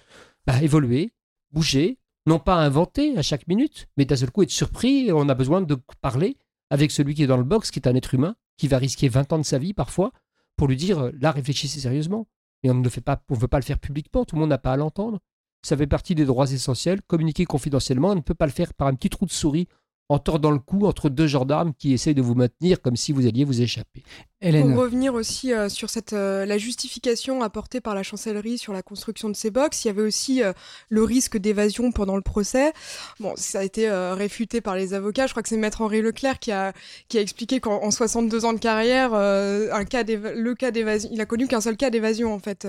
[0.48, 1.12] bah, évoluer,
[1.52, 5.12] bouger, non pas inventer à chaque minute, mais d'un seul coup être surpris.
[5.12, 6.38] On a besoin de parler
[6.70, 9.10] avec celui qui est dans le box, qui est un être humain, qui va risquer
[9.10, 10.12] 20 ans de sa vie parfois,
[10.58, 12.28] pour lui dire là, réfléchissez sérieusement.
[12.64, 14.58] Et on ne fait pas, on veut pas le faire publiquement, tout le monde n'a
[14.58, 15.20] pas à l'entendre.
[15.62, 17.02] Ça fait partie des droits essentiels.
[17.04, 19.68] Communiquer confidentiellement, on ne peut pas le faire par un petit trou de souris
[20.08, 23.26] en tordant le cou entre deux gendarmes qui essayent de vous maintenir comme si vous
[23.26, 24.04] alliez vous échapper.
[24.42, 28.84] Pour revenir aussi euh, sur cette, euh, la justification apportée par la chancellerie sur la
[28.84, 30.54] construction de ces box, il y avait aussi euh,
[30.90, 32.72] le risque d'évasion pendant le procès.
[33.20, 35.26] Bon, ça a été réfuté par les avocats.
[35.26, 36.74] Je crois que c'est Maître Henri Leclerc qui a,
[37.08, 41.26] qui a expliqué qu'en 62 ans de carrière, un cas le cas d'évasion, il a
[41.26, 42.68] connu qu'un seul cas d'évasion en fait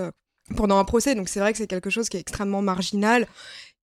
[0.55, 1.14] pendant un procès.
[1.14, 3.27] Donc c'est vrai que c'est quelque chose qui est extrêmement marginal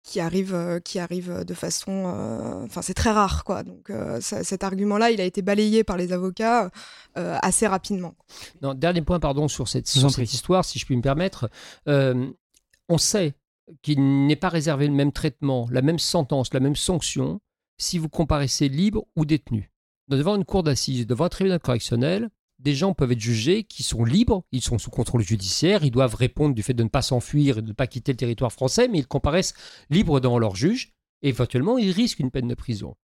[0.08, 3.64] qui arrive, euh, qui arrive de façon, euh, enfin c'est très rare quoi.
[3.64, 6.72] Donc euh, cet argument-là, il a été balayé par les avocats
[7.16, 8.16] assez rapidement.
[8.62, 11.50] Non, dernier point, pardon, sur cette, histoire, si je puis me permettre,
[11.88, 13.34] on sait
[13.82, 17.42] qu'il n'est pas réservé le même traitement, la même sentence, la même sanction
[17.80, 19.72] si vous comparaissez libre ou détenu.
[20.10, 24.04] Devant une cour d'assises, devant un tribunal correctionnel, des gens peuvent être jugés qui sont
[24.04, 27.60] libres, ils sont sous contrôle judiciaire, ils doivent répondre du fait de ne pas s'enfuir
[27.60, 29.54] et de ne pas quitter le territoire français, mais ils comparaissent
[29.90, 32.96] libres devant leur juge, et éventuellement ils risquent une peine de prison.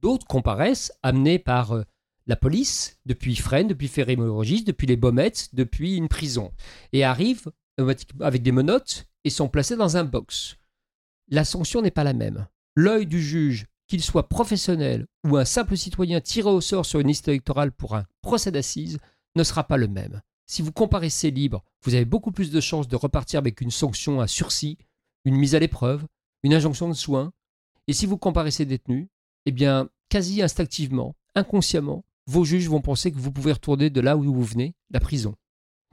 [0.00, 1.82] D'autres comparaissent amenés par euh,
[2.26, 6.52] la police, depuis Fresnes, depuis ferré depuis les Baumettes, depuis une prison,
[6.92, 7.50] et arrivent
[8.20, 10.56] avec des menottes et sont placés dans un box.
[11.28, 12.46] La sanction n'est pas la même.
[12.76, 17.08] L'œil du juge qu'il soit professionnel ou un simple citoyen tiré au sort sur une
[17.08, 19.00] liste électorale pour un procès d'assises,
[19.34, 20.22] ne sera pas le même.
[20.46, 24.20] Si vous comparaissez libre, vous avez beaucoup plus de chances de repartir avec une sanction
[24.20, 24.78] à sursis,
[25.24, 26.06] une mise à l'épreuve,
[26.44, 27.32] une injonction de soins.
[27.88, 29.08] Et si vous comparaissez détenu,
[29.46, 34.16] eh bien, quasi instinctivement, inconsciemment, vos juges vont penser que vous pouvez retourner de là
[34.16, 35.34] où vous venez, la prison.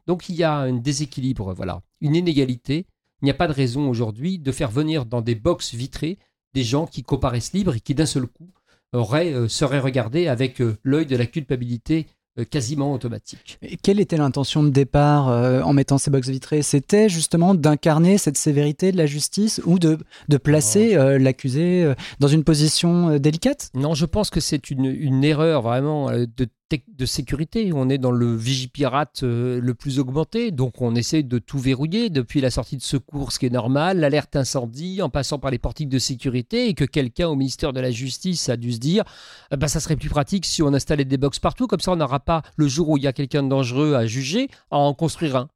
[0.05, 2.85] Donc il y a un déséquilibre, voilà, une inégalité.
[3.23, 6.19] Il n'y a pas de raison aujourd'hui de faire venir dans des boxes vitrées
[6.53, 8.49] des gens qui comparaissent libres et qui d'un seul coup
[8.93, 12.07] auraient, euh, seraient regardés avec euh, l'œil de la culpabilité
[12.39, 13.57] euh, quasiment automatique.
[13.61, 16.61] Et quelle était l'intention de départ en mettant ces box vitrées?
[16.61, 19.97] C'était justement d'incarner cette sévérité de la justice ou de,
[20.29, 23.71] de placer l'accusé dans une position délicate?
[23.73, 27.71] Non, je pense que c'est une, une, erreur vraiment de de sécurité.
[27.73, 32.09] On est dans le vigipirate euh, le plus augmenté, donc on essaie de tout verrouiller
[32.09, 35.59] depuis la sortie de secours, ce qui est normal, l'alerte incendie, en passant par les
[35.59, 39.03] portiques de sécurité, et que quelqu'un au ministère de la Justice a dû se dire
[39.51, 42.19] bah, ça serait plus pratique si on installait des box partout, comme ça on n'aura
[42.19, 45.37] pas, le jour où il y a quelqu'un de dangereux à juger, à en construire
[45.37, 45.49] un.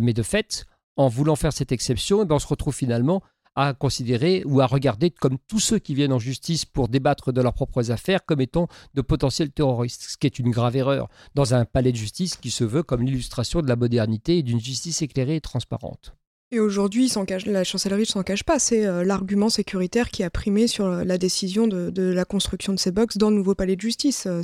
[0.00, 3.22] Mais de fait, en voulant faire cette exception, eh ben, on se retrouve finalement
[3.56, 7.40] à considérer ou à regarder comme tous ceux qui viennent en justice pour débattre de
[7.40, 11.54] leurs propres affaires comme étant de potentiels terroristes, ce qui est une grave erreur dans
[11.54, 15.02] un palais de justice qui se veut comme l'illustration de la modernité et d'une justice
[15.02, 16.14] éclairée et transparente.
[16.54, 17.10] Et aujourd'hui,
[17.46, 21.16] la chancellerie ne s'en cache pas, c'est euh, l'argument sécuritaire qui a primé sur la
[21.16, 24.26] décision de, la construction de ces box dans le nouveau palais de justice.
[24.26, 24.42] Euh,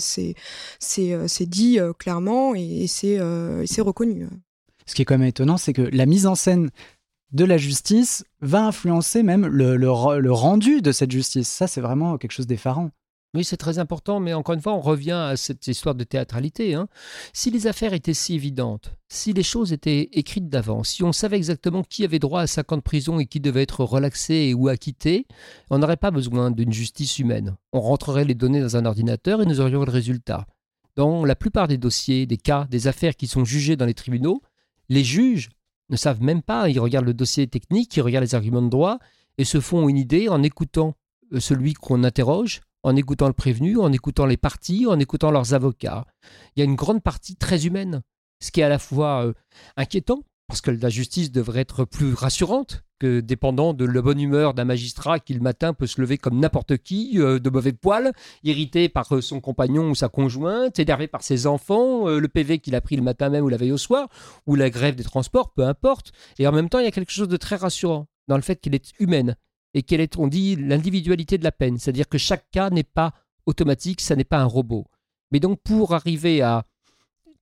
[0.99, 3.21] euh, c'est dit clairement et, et c'est
[3.83, 4.27] reconnu.
[4.87, 6.71] Ce qui est quand même étonnant, c'est que la mise en scène
[7.33, 11.49] de la justice va influencer même le, rendu de cette justice.
[11.49, 12.91] Ça, c'est vraiment quelque chose d'effarant.
[13.35, 16.75] Oui, c'est très important, mais encore une fois, on revient à cette histoire de théâtralité.
[16.75, 16.89] hein.
[17.35, 21.37] Si les affaires étaient si évidentes, si les choses étaient écrites d'avance, si on savait
[21.37, 24.69] exactement qui avait droit à 5 ans de prison et qui devait être relaxé ou
[24.69, 25.27] acquitté,
[25.69, 27.57] on n'aurait pas besoin d'une justice humaine.
[27.75, 30.47] On rentrerait les données dans un ordinateur et nous aurions le résultat.
[30.97, 34.41] Dans la plupart des dossiers, des cas, des affaires qui sont jugées dans les tribunaux,
[34.89, 35.51] les juges
[35.91, 38.99] ne savent même pas, ils regardent le dossier technique, ils regardent les arguments de droit
[39.39, 40.95] et se font une idée en écoutant
[41.33, 45.55] euh, celui qu'on interroge, en écoutant le prévenu, en écoutant les parties, en écoutant leurs
[45.55, 46.07] avocats.
[46.55, 48.03] Il y a une grande partie très humaine,
[48.41, 49.33] ce qui est à la fois euh,
[49.77, 54.55] inquiétant, parce que la justice devrait être plus rassurante que dépendant de la bonne humeur
[54.55, 58.13] d'un magistrat qui le matin peut se lever comme n'importe qui, euh, de mauvais poil,
[58.43, 62.59] irrité par euh, son compagnon ou sa conjointe, énervé par ses enfants, euh, le PV
[62.61, 64.09] qu'il a pris le matin même ou la veille au soir,
[64.47, 66.13] ou la grève des transports, peu importe.
[66.39, 68.57] Et en même temps, il y a quelque chose de très rassurant dans le fait
[68.57, 69.37] qu'elle est humaine
[69.75, 71.79] et qu'elle est, on dit, l'individualité de la peine.
[71.79, 73.13] C'est-à-dire que chaque cas n'est pas
[73.45, 74.87] automatique, ça n'est pas un robot.
[75.31, 76.65] Mais donc, pour arriver à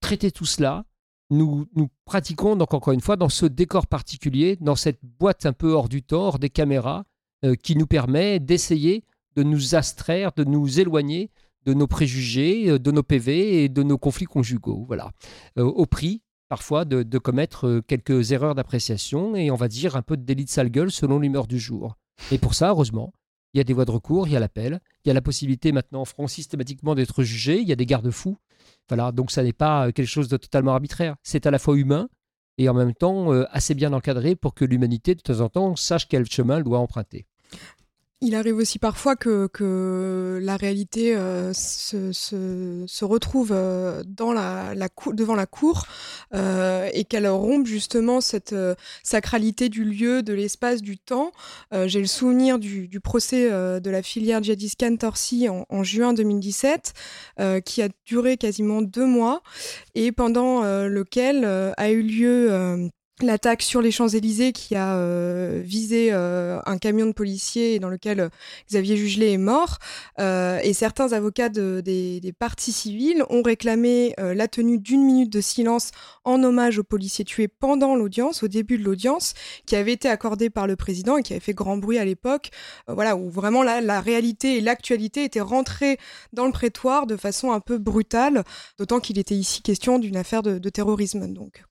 [0.00, 0.84] traiter tout cela,
[1.30, 1.66] nous,
[2.04, 5.88] pratiquons donc encore une fois dans ce décor particulier, dans cette boîte un peu hors
[5.88, 7.04] du temps, hors des caméras,
[7.44, 11.30] euh, qui nous permet d'essayer de nous abstraire, de nous éloigner
[11.66, 14.84] de nos préjugés, euh, de nos PV et de nos conflits conjugaux.
[14.86, 15.10] Voilà.
[15.58, 20.02] Euh, au prix, parfois, de, de commettre quelques erreurs d'appréciation et on va dire un
[20.02, 21.96] peu de délit de sale gueule selon l'humeur du jour.
[22.30, 23.12] Et pour ça, heureusement,
[23.52, 25.20] il y a des voies de recours, il y a l'appel, il y a la
[25.20, 28.38] possibilité maintenant en France systématiquement d'être jugé, il y a des garde-fous.
[28.88, 31.16] Voilà, donc ça n'est pas euh, quelque chose de totalement arbitraire.
[31.22, 32.08] C'est à la fois humain
[32.58, 35.76] et en même temps euh, assez bien encadré pour que l'humanité, de temps en temps,
[35.76, 37.26] sache quel chemin elle doit emprunter.
[38.22, 44.74] Il arrive aussi parfois que, que la réalité euh, se, se, retrouve euh, dans la,
[44.74, 45.84] la cou- devant la cour
[46.34, 48.54] euh, et qu'elle rompe justement cette
[49.02, 51.30] sacralité du lieu, de l'espace, du temps.
[51.72, 54.40] J'ai le souvenir du, du procès de la filière
[54.78, 56.94] Khan Torsi en, en juin 2017
[57.38, 59.42] euh, qui a duré quasiment deux mois
[59.94, 62.90] et pendant lequel a eu lieu
[63.22, 68.20] l'attaque sur les Champs-Élysées qui a euh, visé euh, un camion de policiers dans lequel
[68.20, 68.28] euh,
[68.68, 69.78] Xavier Jugelet est mort.
[70.18, 75.02] Euh, et certains avocats de- des, des parties civiles ont réclamé euh, la tenue d'une
[75.02, 75.92] minute de silence
[76.24, 79.32] en hommage aux policiers tués pendant l'audience, au début de l'audience,
[79.64, 82.50] qui avait été accordée par le président et qui avait fait grand bruit à l'époque.
[82.86, 85.96] Voilà, où vraiment la, la réalité et l'actualité étaient rentrées
[86.34, 88.44] dans le prétoire de façon un peu brutale,
[88.78, 91.32] d'autant qu'il était ici question d'une affaire de, de terrorisme.
[91.32, 91.64] Donc.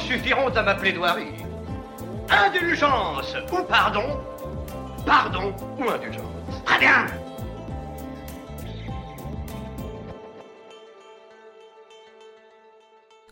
[0.00, 1.34] Suffiront à ma plaidoirie.
[2.28, 4.20] Indulgence ou pardon
[5.04, 6.24] Pardon ou indulgence
[6.64, 7.06] Très bien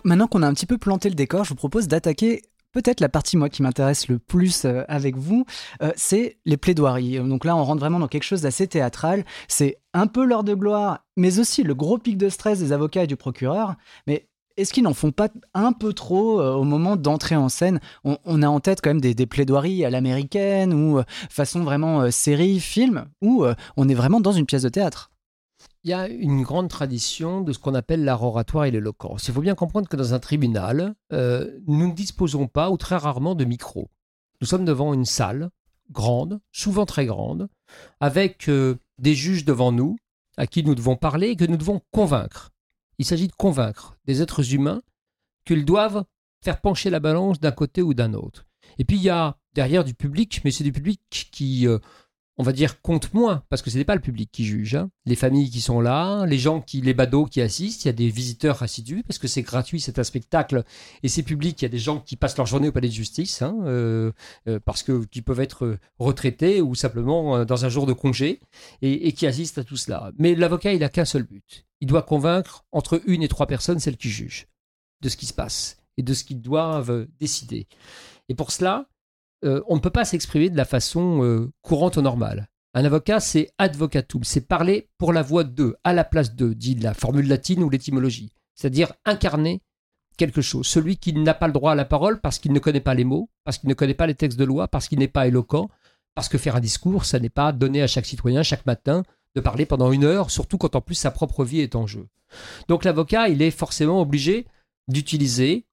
[0.04, 3.08] Maintenant qu'on a un petit peu planté le décor, je vous propose d'attaquer peut-être la
[3.08, 5.44] partie moi qui m'intéresse le plus euh, avec vous,
[5.82, 7.18] euh, c'est les plaidoiries.
[7.18, 9.24] Donc là, on rentre vraiment dans quelque chose d'assez théâtral.
[9.48, 13.04] C'est un peu l'heure de gloire, mais aussi le gros pic de stress des avocats
[13.04, 13.74] et du procureur.
[14.06, 14.27] Mais
[14.58, 17.80] est-ce qu'ils n'en font pas un peu trop euh, au moment d'entrer en scène?
[18.04, 22.10] On, a en tête quand même des, plaidoiries à l'américaine ou euh, façon vraiment euh,
[22.10, 23.44] série, film, où
[23.76, 25.12] on est vraiment dans une pièce de théâtre.
[25.84, 29.28] Il y a une grande tradition de ce qu'on appelle l'art oratoire et l'éloquence.
[29.28, 33.34] Il faut bien comprendre que dans un tribunal, nous ne disposons pas ou très rarement
[33.34, 33.88] de micro.
[34.40, 35.50] Nous sommes devant une salle
[35.90, 37.48] grande, souvent très grande,
[38.00, 38.50] avec
[38.98, 39.96] des juges devant nous
[40.36, 42.50] à qui nous devons parler et que nous devons convaincre.
[42.98, 44.82] Il s'agit de convaincre des êtres humains
[45.44, 46.04] qu'ils doivent
[46.44, 48.44] faire pencher la balance d'un côté ou d'un autre.
[48.78, 51.00] Et puis il y a derrière du public, mais c'est du public
[51.32, 51.78] qui, euh,
[52.36, 54.76] on va dire, compte moins, parce que ce n'est pas le public qui juge.
[54.76, 54.90] hein.
[55.06, 57.94] Les familles qui sont là, les gens qui, les badauds qui assistent, il y a
[57.94, 60.62] des visiteurs assidus, parce que c'est gratuit, c'est un spectacle,
[61.02, 62.92] et c'est public, il y a des gens qui passent leur journée au palais de
[62.92, 64.12] justice, hein, euh,
[64.46, 68.40] euh, parce que qui peuvent être retraités ou simplement dans un jour de congé,
[68.82, 70.12] et, et qui assistent à tout cela.
[70.18, 71.64] Mais l'avocat, il n'a qu'un seul but.
[71.80, 74.48] Il doit convaincre entre une et trois personnes, celles qui jugent,
[75.00, 77.66] de ce qui se passe, et de ce qu'ils doivent décider.
[78.28, 78.86] Et pour cela,
[79.44, 82.48] euh, on ne peut pas s'exprimer de la façon euh, courante ou normale.
[82.74, 86.74] Un avocat, c'est advocatum, c'est parler pour la voix d'eux, à la place d'eux, dit
[86.74, 88.32] la formule latine ou l'étymologie.
[88.54, 89.62] C'est-à-dire incarner
[90.16, 90.66] quelque chose.
[90.66, 93.04] Celui qui n'a pas le droit à la parole parce qu'il ne connaît pas les
[93.04, 95.68] mots, parce qu'il ne connaît pas les textes de loi, parce qu'il n'est pas éloquent,
[96.14, 99.40] parce que faire un discours, ça n'est pas donner à chaque citoyen chaque matin de
[99.40, 102.06] parler pendant une heure, surtout quand en plus sa propre vie est en jeu.
[102.68, 104.46] Donc l'avocat, il est forcément obligé
[104.88, 105.66] d'utiliser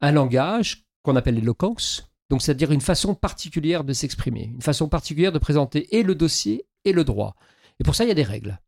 [0.00, 5.32] un langage qu'on appelle l'éloquence, donc c'est-à-dire une façon particulière de s'exprimer, une façon particulière
[5.32, 7.36] de présenter et le dossier et le droit.
[7.80, 8.58] Et pour ça, il y a des règles.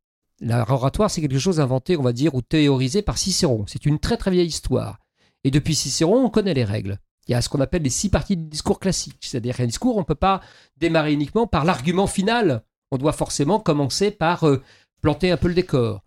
[0.40, 3.64] L'art oratoire, c'est quelque chose inventé, on va dire, ou théorisé par Cicéron.
[3.66, 4.98] C'est une très très vieille histoire.
[5.44, 6.98] Et depuis Cicéron, on connaît les règles.
[7.26, 9.18] Il y a ce qu'on appelle les six parties du discours classique.
[9.20, 10.42] C'est-à-dire qu'un discours, on ne peut pas
[10.76, 12.62] démarrer uniquement par l'argument final.
[12.90, 14.62] On doit forcément commencer par euh,
[15.02, 16.02] planter un peu le décor.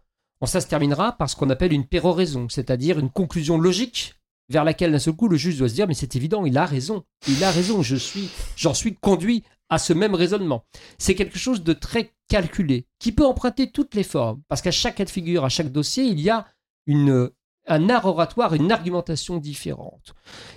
[0.46, 4.16] Ça se terminera par ce qu'on appelle une péroraison, c'est-à-dire une conclusion logique
[4.48, 6.66] vers laquelle d'un seul coup le juge doit se dire mais c'est évident, il a
[6.66, 10.66] raison, il a raison, je suis, j'en suis conduit à ce même raisonnement.
[10.98, 14.96] C'est quelque chose de très calculé, qui peut emprunter toutes les formes, parce qu'à chaque
[14.96, 16.48] cas de figure, à chaque dossier, il y a
[16.88, 20.14] un art oratoire, une argumentation différente.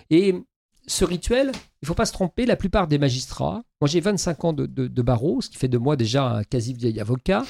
[0.09, 0.35] Et
[0.87, 4.53] ce rituel, il faut pas se tromper, la plupart des magistrats, moi j'ai 25 ans
[4.53, 7.45] de, barreau, ce qui fait de moi déjà un quasi vieil avocat,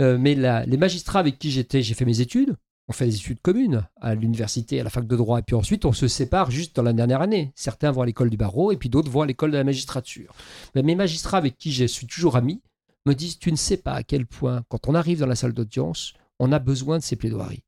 [0.00, 2.56] euh, mais les magistrats avec qui j'étais, j'ai fait mes études,
[2.88, 5.84] on fait des études communes à l'université, à la fac de droit, et puis ensuite
[5.84, 7.52] on se sépare juste dans la dernière année.
[7.54, 10.34] Certains vont à l'école du barreau, et puis d'autres vont à l'école de la magistrature.
[10.74, 12.62] Mais mes magistrats avec qui je suis toujours ami
[13.04, 15.52] me disent, tu ne sais pas à quel point, quand on arrive dans la salle
[15.52, 17.62] d'audience, on a besoin de ces plaidoiries.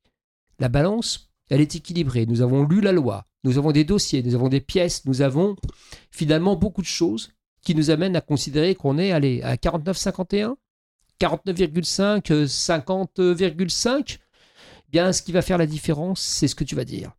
[0.59, 2.27] La balance, elle est équilibrée.
[2.27, 5.57] Nous avons lu la loi, nous avons des dossiers, nous avons des pièces, nous avons
[6.11, 7.33] finalement beaucoup de choses
[7.63, 10.55] qui nous amènent à considérer qu'on est allé à 49,51,
[11.21, 14.19] 49,5, 50,5.
[14.89, 17.13] Bien, ce qui va faire la différence, c'est ce que tu vas dire.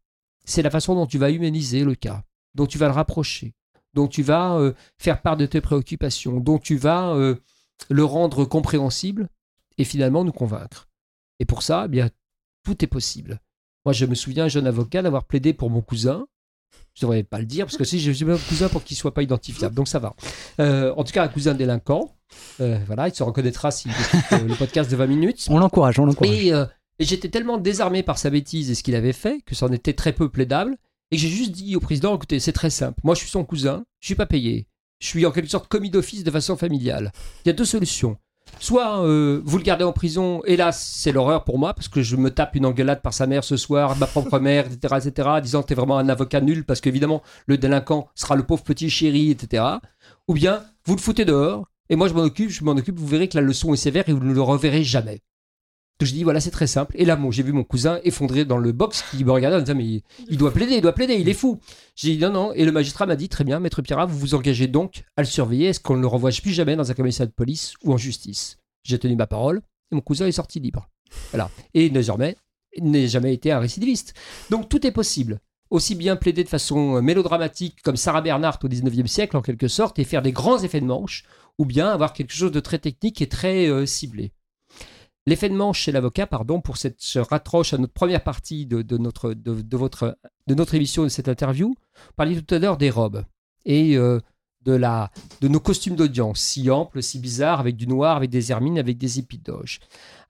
[0.45, 2.23] C'est la façon dont tu vas humaniser le cas,
[2.55, 3.53] dont tu vas le rapprocher,
[3.93, 7.35] dont tu vas euh, faire part de tes préoccupations, dont tu vas euh,
[7.89, 9.29] le rendre compréhensible
[9.77, 10.89] et finalement nous convaincre.
[11.39, 12.09] Et pour ça, eh bien,
[12.63, 13.39] tout est possible.
[13.85, 16.25] Moi, je me souviens, jeune avocat, d'avoir plaidé pour mon cousin.
[16.93, 18.95] Je ne devrais pas le dire, parce que si je suis mon cousin pour qu'il
[18.95, 20.13] ne soit pas identifiable, donc ça va.
[20.59, 22.15] Euh, en tout cas, un cousin délinquant.
[22.59, 25.47] Euh, voilà, il se reconnaîtra s'il écoute euh, le podcast de 20 minutes.
[25.49, 26.31] On l'encourage, on l'encourage.
[26.31, 29.65] Et, et j'étais tellement désarmé par sa bêtise et ce qu'il avait fait que ça
[29.65, 30.77] en était très peu plaidable.
[31.11, 32.99] Et j'ai juste dit au président, écoutez, c'est très simple.
[33.03, 34.67] Moi, je suis son cousin, je suis pas payé.
[34.99, 37.11] Je suis en quelque sorte commis d'office de façon familiale.
[37.43, 38.17] Il y a deux solutions.
[38.59, 42.15] Soit euh, vous le gardez en prison, là c'est l'horreur pour moi, parce que je
[42.15, 45.63] me tape une engueulade par sa mère ce soir, ma propre mère, etc., etc., disant
[45.63, 49.63] t'es vraiment un avocat nul, parce qu'évidemment le délinquant sera le pauvre petit chéri, etc.
[50.27, 53.07] Ou bien vous le foutez dehors, et moi je m'en occupe, je m'en occupe, vous
[53.07, 55.21] verrez que la leçon est sévère et vous ne le reverrez jamais
[56.05, 56.93] je dis voilà c'est très simple.
[56.97, 59.75] Et là j'ai vu mon cousin effondré dans le box qui me regardait en disant
[59.75, 61.59] mais il, doit plaider il doit plaider il est fou.
[61.95, 62.53] J'ai dit non non.
[62.53, 65.27] Et le magistrat m'a dit très bien maître Pierrat vous vous engagez donc à le
[65.27, 65.67] surveiller.
[65.67, 68.57] Est-ce qu'on ne le renvoie plus jamais dans un commissariat de police ou en justice?
[68.83, 69.61] J'ai tenu ma parole
[69.91, 70.89] et mon cousin est sorti libre.
[71.31, 71.49] Voilà.
[71.73, 72.35] Et désormais
[72.73, 74.13] il n'a jamais été un récidiviste.
[74.49, 75.39] Donc tout est possible.
[75.69, 79.99] Aussi bien plaider de façon mélodramatique comme Sarah Bernhardt au 19e siècle en quelque sorte
[79.99, 81.23] et faire des grands effets de manche
[81.57, 84.33] ou bien avoir quelque chose de très technique et très euh, ciblé
[85.27, 89.33] L'effet de manche chez l'avocat, pardon, pour cette se à notre première partie de, notre,
[89.33, 91.75] de, votre, de notre émission de cette interview.
[92.09, 93.23] On parlait tout à l'heure des robes
[93.65, 94.19] et euh,
[94.63, 98.51] de, la, de nos costumes d'audience, si amples, si bizarres, avec du noir, avec des
[98.51, 99.79] hermines, avec des épidoges.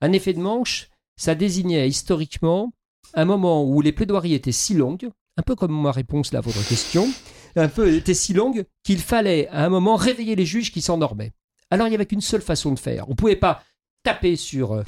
[0.02, 2.72] Un effet de manche, ça désignait historiquement
[3.14, 6.66] un moment où les plaidoiries étaient si longues, un peu comme ma réponse à votre
[6.68, 7.08] question,
[7.56, 11.32] un peu étaient si longues qu'il fallait à un moment réveiller les juges qui s'endormaient.
[11.70, 13.08] Alors il n'y avait qu'une seule façon de faire.
[13.08, 13.62] On ne pouvait pas
[14.02, 14.82] taper sur euh,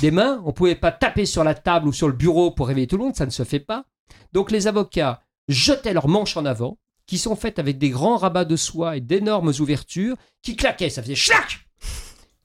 [0.00, 2.86] des mains, on pouvait pas taper sur la table ou sur le bureau pour réveiller
[2.86, 3.84] tout le monde, ça ne se fait pas.
[4.32, 8.44] Donc les avocats jetaient leurs manches en avant, qui sont faites avec des grands rabats
[8.44, 11.66] de soie et d'énormes ouvertures, qui claquaient, ça faisait schlac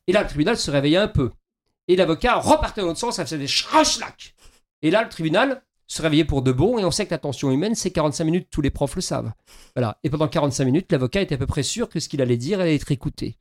[0.07, 1.31] Et là, le tribunal se réveillait un peu.
[1.87, 4.35] Et l'avocat repartait dans l'autre sens, ça faisait schlac
[4.81, 7.75] Et là, le tribunal se réveillait pour de bon, et on sait que la humaine,
[7.75, 9.33] c'est 45 minutes, tous les profs le savent.
[9.75, 9.97] Voilà.
[10.03, 12.61] Et pendant 45 minutes, l'avocat était à peu près sûr que ce qu'il allait dire
[12.61, 13.37] allait être écouté.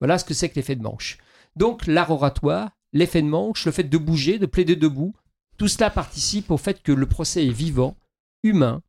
[0.00, 1.18] Voilà ce que c'est que l'effet de manche.
[1.56, 5.14] Donc l'art oratoire, l'effet de manche, le fait de bouger, de plaider debout,
[5.56, 7.96] tout cela participe au fait que le procès est vivant,
[8.42, 8.82] humain,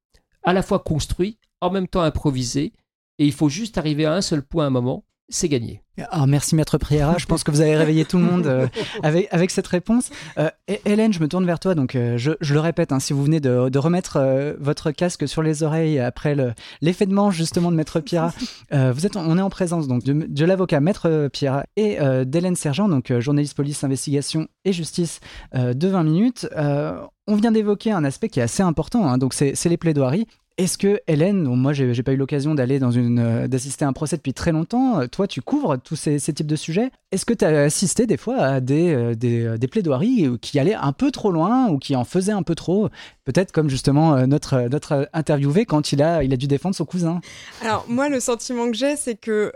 [0.43, 2.73] à la fois construit, en même temps improvisé,
[3.17, 5.81] et il faut juste arriver à un seul point à un moment, c'est gagné.
[6.11, 8.67] Ah, merci Maître Priera, je pense que vous avez réveillé tout le monde euh,
[9.03, 10.09] avec, avec cette réponse.
[10.37, 10.49] Euh,
[10.85, 13.39] Hélène, je me tourne vers toi, donc euh, je, le répète, hein, si vous venez
[13.39, 16.35] de, de remettre votre casque sur les oreilles après
[16.81, 18.33] l'effet de manche justement de Maître Priera,
[18.71, 23.17] vous êtes, on est en présence donc de, l'avocat Maître Priera et d'Hélène Sergent, donc
[23.19, 25.19] journaliste police, investigation et justice
[25.53, 26.47] de 20 minutes.
[26.55, 30.27] on vient d'évoquer un aspect qui est assez important, hein, donc c'est les plaidoiries.
[30.57, 33.93] Est-ce que Hélène, moi j'ai pas eu l'occasion d'aller dans une euh, d'assister à un
[33.93, 36.91] procès depuis très longtemps, euh, toi tu couvres tous ces, types de sujets.
[37.11, 40.93] Est-ce que tu as assisté des fois à des, euh, des, plaidoiries qui allaient un
[40.93, 42.87] peu trop loin ou qui en faisaient un peu trop?
[43.25, 47.19] Peut-être comme justement notre, notre interviewé quand il a, il a dû défendre son cousin.
[47.61, 49.51] Alors moi le sentiment que j'ai c'est que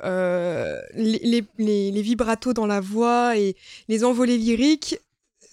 [0.96, 3.56] les, les, les, vibratos dans la voix et
[3.88, 5.00] les envolées lyriques,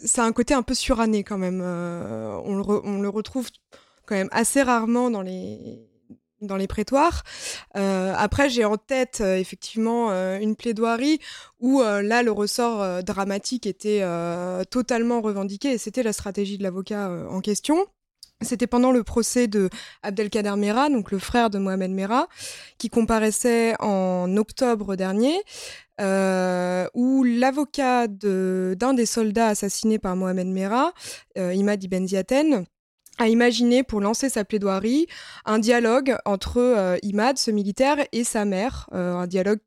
[0.04, 1.60] ça a un côté un peu suranné quand même.
[1.60, 3.48] on, le on le retrouve
[4.06, 5.86] quand même assez rarement dans les
[6.40, 7.22] dans les prétoires.
[7.76, 11.18] Euh, après, j'ai en tête euh, effectivement euh, une plaidoirie
[11.60, 14.02] où là le ressort dramatique était
[14.70, 17.86] totalement revendiqué et c'était la stratégie de l'avocat en question.
[18.42, 19.70] C'était pendant le procès de
[20.02, 22.28] Abdelkader Mera, donc le frère de Mohamed Mera,
[22.76, 25.40] qui comparaissait en octobre dernier,
[25.98, 30.92] où l'avocat d'un des soldats assassinés par Mohamed Mera,
[31.36, 32.66] Imad Ibn Ziaten,
[33.18, 35.06] a imaginé pour lancer sa plaidoirie
[35.44, 39.60] un dialogue entre euh, Imad, ce militaire, et sa mère, un dialogue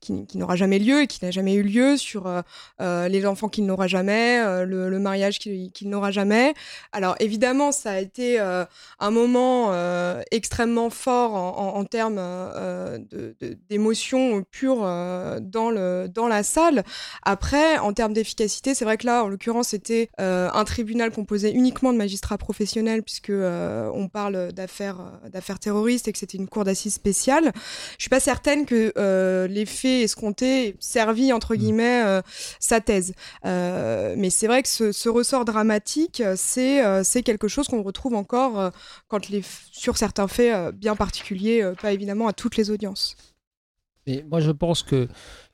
[0.00, 2.42] qui n'aura jamais lieu et qui n'a jamais eu lieu sur euh,
[2.80, 6.54] euh, les enfants qu'il n'aura jamais, euh, le, mariage qu'il n'aura jamais.
[6.92, 9.72] Alors évidemment, ça a été un moment
[10.30, 12.20] extrêmement fort en, termes
[13.68, 14.82] d'émotions pures
[15.40, 16.82] dans, dans la salle.
[17.22, 21.92] Après, en termes d'efficacité, c'est vrai que là, en l'occurrence, c'était un tribunal composé uniquement
[21.92, 24.98] de magistrats professionnels puisque on parle d'affaires
[25.60, 27.52] terroristes et que c'était une cour d'assises spéciale.
[27.98, 31.58] Je suis pas certaine que les faits escomptés servi entre mm.
[31.58, 32.22] guillemets euh,
[32.60, 33.14] sa thèse.
[33.44, 38.14] Euh, mais c'est vrai que ce, ressort dramatique, c'est euh, c'est quelque chose qu'on retrouve
[38.14, 38.70] encore
[39.08, 39.42] quand les,
[39.72, 43.16] sur certains faits bien particuliers, pas évidemment à toutes les audiences.
[44.06, 45.08] Mais moi, je pense que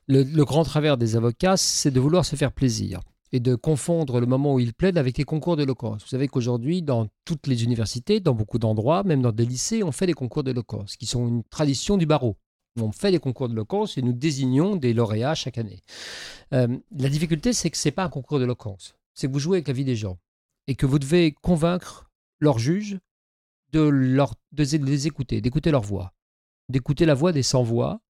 [0.07, 2.99] le, le grand travers des avocats, c'est de vouloir se faire plaisir
[3.31, 6.03] et de confondre le moment où ils plaident avec les concours d'éloquence.
[6.03, 9.91] Vous savez qu'aujourd'hui, dans toutes les universités, dans beaucoup d'endroits, même dans des lycées, on
[9.91, 12.37] fait des concours d'éloquence, qui sont une tradition du barreau.
[12.79, 15.81] On fait des concours d'éloquence et nous désignons des lauréats chaque année.
[16.53, 16.67] Euh,
[16.97, 18.95] la difficulté, c'est que ce n'est pas un concours d'éloquence.
[19.13, 20.17] C'est que vous jouez avec la vie des gens
[20.67, 22.09] et que vous devez convaincre
[22.39, 22.97] leurs juges
[23.71, 26.13] de, leur, de les écouter, d'écouter leur voix,
[26.69, 28.01] d'écouter la voix des sans-voix,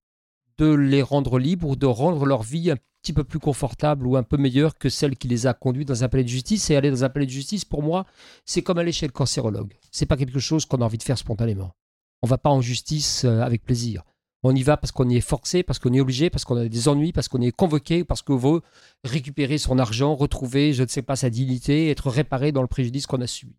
[0.58, 4.16] de les rendre libres ou de rendre leur vie un petit peu plus confortable ou
[4.16, 6.70] un peu meilleure que celle qui les a conduits dans un palais de justice.
[6.70, 8.06] Et aller dans un palais de justice, pour moi,
[8.46, 9.74] c'est comme aller chez le cancérologue.
[9.90, 11.74] C'est pas quelque chose qu'on a envie de faire spontanément.
[12.22, 14.02] On va pas en justice euh, avec plaisir.
[14.46, 16.68] On y va parce qu'on y est forcé, parce qu'on est obligé, parce qu'on a
[16.68, 18.60] des ennuis, parce qu'on est convoqué, parce qu'on veut
[19.02, 23.06] récupérer son argent, retrouver, je ne sais pas, sa dignité, être réparé dans le préjudice
[23.06, 23.56] qu'on a subi.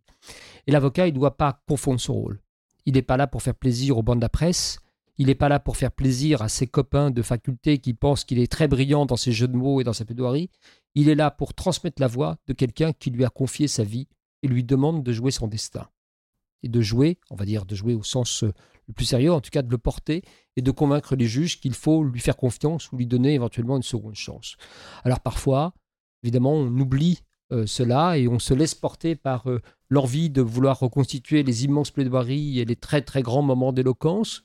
[0.67, 2.39] Et l'avocat, il ne doit pas confondre son rôle.
[2.85, 4.77] Il n'est pas là pour faire plaisir aux bandes de la presse.
[5.17, 8.37] Il n'est pas là pour faire plaisir à ses copains de faculté qui pensent qu'il
[8.37, 10.51] est très brillant dans ses jeux de mots et dans sa plaidoirie.
[10.93, 14.07] Il est là pour transmettre la voix de quelqu'un qui lui a confié sa vie
[14.43, 15.87] et lui demande de jouer son destin.
[16.65, 18.43] Et de jouer, on va dire de jouer au sens
[18.87, 20.23] le plus sérieux, en tout cas de le porter
[20.55, 23.83] et de convaincre les juges qu'il faut lui faire confiance ou lui donner éventuellement une
[23.83, 24.57] seconde chance.
[25.03, 25.73] Alors parfois,
[26.23, 30.79] évidemment, on oublie euh, cela et on se laisse porter par euh, l'envie de vouloir
[30.79, 34.43] reconstituer les immenses plaidoiries et les très très grands moments d'éloquence.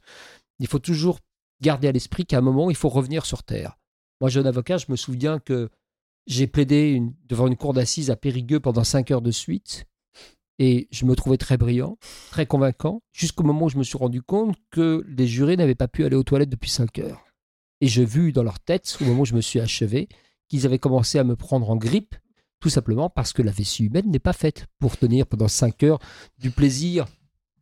[0.58, 1.20] Il faut toujours
[1.62, 3.78] garder à l'esprit qu'à un moment, il faut revenir sur terre.
[4.20, 5.70] Moi, jeune avocat, je me souviens que
[6.26, 9.86] j'ai plaidé devant une cour d'assises à Périgueux pendant cinq heures de suite.
[10.62, 11.96] Et je me trouvais très brillant,
[12.30, 15.88] très convaincant, jusqu'au moment où je me suis rendu compte que les jurés n'avaient pas
[15.88, 17.24] pu aller aux toilettes depuis 5 heures.
[17.80, 20.10] Et j'ai vu dans leur tête, au moment où je me suis achevé,
[20.48, 22.14] qu'ils avaient commencé à me prendre en grippe,
[22.60, 25.98] tout simplement parce que la vessie humaine n'est pas faite pour tenir pendant 5 heures
[26.36, 27.06] du plaisir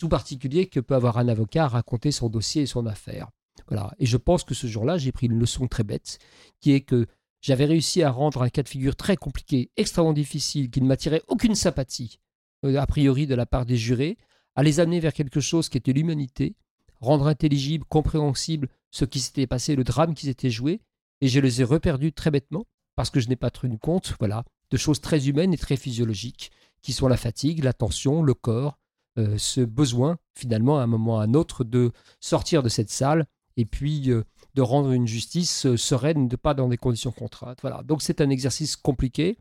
[0.00, 3.28] tout particulier que peut avoir un avocat à raconter son dossier et son affaire.
[3.68, 3.94] Voilà.
[4.00, 6.18] Et je pense que ce jour-là, j'ai pris une leçon très bête,
[6.60, 7.06] qui est que
[7.40, 11.22] j'avais réussi à rendre un cas de figure très compliqué, extrêmement difficile, qui ne m'attirait
[11.28, 12.18] aucune sympathie,
[12.62, 14.16] a priori de la part des jurés,
[14.54, 16.56] à les amener vers quelque chose qui était l'humanité,
[17.00, 20.80] rendre intelligible, compréhensible ce qui s'était passé, le drame qui s'était joué,
[21.20, 24.44] et je les ai reperdus très bêtement parce que je n'ai pas tenu compte, voilà,
[24.70, 26.50] de choses très humaines et très physiologiques
[26.82, 28.78] qui sont la fatigue, la tension, le corps,
[29.18, 32.90] euh, ce besoin finalement à un moment ou à un autre de sortir de cette
[32.90, 37.58] salle et puis euh, de rendre une justice sereine, de pas dans des conditions contraintes.
[37.62, 37.82] Voilà.
[37.84, 39.38] Donc c'est un exercice compliqué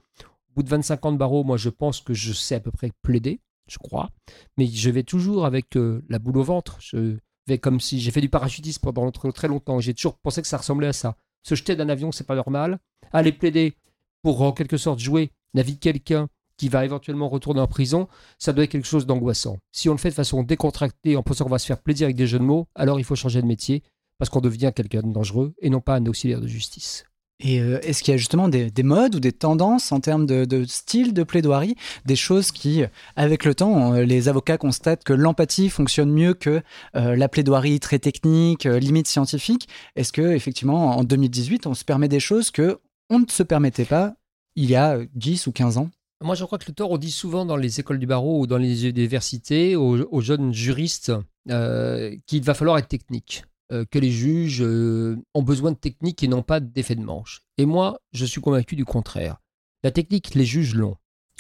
[0.58, 2.92] bout de 25 ans de barreau, moi, je pense que je sais à peu près
[3.04, 3.40] plaider,
[3.70, 4.10] je crois.
[4.58, 6.78] Mais je vais toujours avec euh, la boule au ventre.
[6.80, 9.80] Je vais comme si j'ai fait du parachutisme pendant très longtemps.
[9.80, 11.16] J'ai toujours pensé que ça ressemblait à ça.
[11.44, 12.80] Se jeter d'un avion, c'est pas normal.
[13.14, 13.76] Aller plaider
[14.24, 16.28] pour en quelque sorte jouer la vie de quelqu'un
[16.58, 18.08] qui va éventuellement retourner en prison,
[18.40, 19.60] ça doit être quelque chose d'angoissant.
[19.72, 22.16] Si on le fait de façon décontractée en pensant qu'on va se faire plaisir avec
[22.16, 23.84] des jeux de mots, alors il faut changer de métier
[24.18, 27.06] parce qu'on devient quelqu'un de dangereux et non pas un auxiliaire de justice.
[27.40, 30.66] Et euh, est-ce qu'il y a justement des, modes ou des tendances en termes de,
[30.66, 31.76] style de plaidoirie,
[32.06, 32.84] des choses qui,
[33.16, 36.62] avec le temps, euh, les avocats constatent que l'empathie fonctionne mieux que
[36.96, 39.68] euh, la plaidoirie très technique, limite scientifique?
[39.96, 42.80] Est-ce que effectivement, en 2018, on se permet des choses que
[43.10, 44.16] on ne se permettait pas
[44.56, 45.90] il y a 10 ou 15 ans?
[46.24, 48.48] Moi, je crois que le tort, on dit souvent dans les écoles du barreau ou
[48.48, 51.12] dans les universités aux, jeunes juristes
[51.46, 53.44] qu'il va falloir être technique.
[53.74, 57.42] Euh, que les juges euh, ont besoin de technique et non pas d'effet de manche.
[57.58, 59.42] Et moi, je suis convaincu du contraire.
[59.84, 60.96] La technique, les juges l'ont.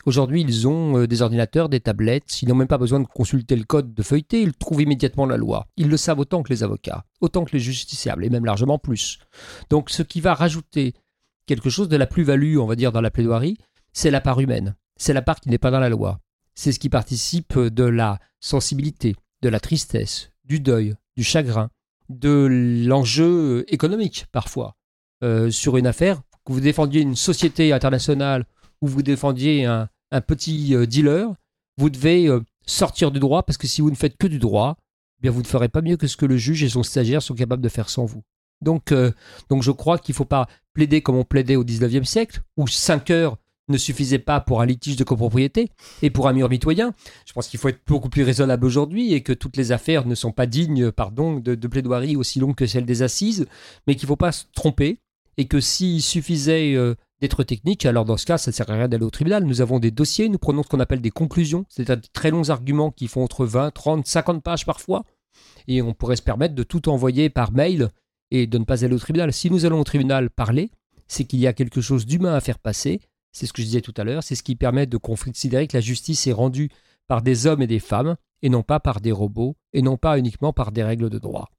[0.05, 3.55] Aujourd'hui, ils ont euh, des ordinateurs, des tablettes, ils n'ont même pas besoin de consulter
[3.55, 5.67] le code de feuilleté, ils trouvent immédiatement la loi.
[5.77, 9.19] Ils le savent autant que les avocats, autant que les justiciables, et même largement plus.
[9.69, 10.95] Donc ce qui va rajouter
[11.45, 13.57] quelque chose de la plus-value, on va dire, dans la plaidoirie,
[13.93, 14.75] c'est la part humaine.
[14.97, 16.19] C'est la part qui n'est pas dans la loi.
[16.55, 21.69] c'est ce qui participe de la sensibilité, de la tristesse, du deuil, du chagrin,
[22.09, 24.75] de l'enjeu économique parfois.
[25.23, 28.45] Euh, sur une affaire, que vous défendiez une société internationale
[28.81, 29.89] ou vous défendiez un,
[30.27, 31.33] petit euh, dealer,
[31.77, 34.77] vous devez euh, sortir du droit parce que si vous ne faites que du droit,
[35.17, 37.23] eh bien vous ne ferez pas mieux que ce que le juge et son stagiaire
[37.23, 38.21] sont capables de faire sans vous.
[38.61, 38.93] Donc,
[39.49, 42.67] donc je crois qu'il ne faut pas plaider comme on plaidait au 19e siècle, où
[42.67, 43.37] 5 heures
[43.67, 46.93] ne suffisait pas pour un litige de copropriété et pour un mur mitoyen.
[47.25, 50.15] Je pense qu'il faut être beaucoup plus raisonnable aujourd'hui et que toutes les affaires ne
[50.15, 53.47] sont pas dignes pardon, de, de plaidoirie aussi longues que celles des assises,
[53.85, 54.99] mais qu'il ne faut pas se tromper
[55.37, 58.73] et que s'il suffisait euh, d'être technique, alors dans ce cas, ça ne sert à
[58.73, 59.43] rien d'aller au tribunal.
[59.43, 62.49] Nous avons des dossiers, nous prenons ce qu'on appelle des conclusions, c'est-à-dire des très longs
[62.49, 65.03] arguments qui font entre 20, 30, 50 pages parfois,
[65.67, 67.89] et on pourrait se permettre de tout envoyer par mail
[68.31, 69.31] et de ne pas aller au tribunal.
[69.31, 70.71] Si nous allons au tribunal parler,
[71.07, 72.99] c'est qu'il y a quelque chose d'humain à faire passer,
[73.31, 75.77] c'est ce que je disais tout à l'heure, c'est ce qui permet de considérer que
[75.77, 76.69] la justice est rendue
[77.07, 80.19] par des hommes et des femmes, et non pas par des robots, et non pas
[80.19, 81.49] uniquement par des règles de droit.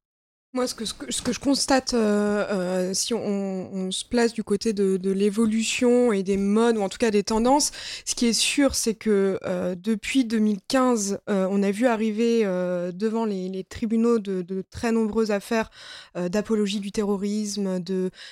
[0.55, 6.11] Moi, ce que, je constate, euh, euh, si on, se place du côté de, l'évolution
[6.11, 7.71] et des modes, ou en tout cas des tendances,
[8.07, 13.63] ce qui est sûr, c'est que euh, depuis 2015, on a vu arriver devant les,
[13.69, 15.71] tribunaux de, très nombreuses affaires
[16.15, 17.79] d'apologie du terrorisme,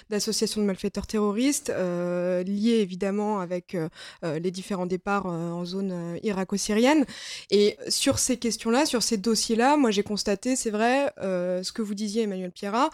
[0.08, 3.76] d'association de, malfaiteurs terroristes, liées évidemment avec
[4.22, 7.04] les différents départs en zone irako-syrienne.
[7.50, 11.94] Et sur ces questions-là, sur ces dossiers-là, moi j'ai constaté, c'est vrai, ce que vous
[11.94, 12.90] dites Emmanuel Pierrat,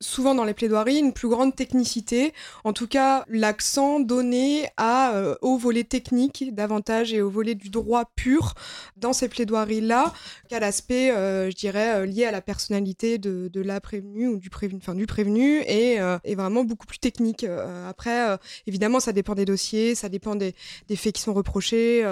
[0.00, 2.32] souvent dans les plaidoiries, une plus grande technicité,
[2.64, 7.70] en tout cas l'accent donné à, euh, au volet technique davantage et au volet du
[7.70, 8.54] droit pur
[8.96, 10.12] dans ces plaidoiries-là
[10.48, 14.50] qu'à l'aspect, euh, je dirais, euh, lié à la personnalité de, la prévenue ou du
[14.50, 15.98] prévenu, enfin, du prévenu et,
[16.36, 17.44] vraiment beaucoup plus technique.
[17.88, 20.54] après, évidemment, ça dépend des dossiers, ça dépend des,
[20.88, 22.04] des faits qui sont reprochés,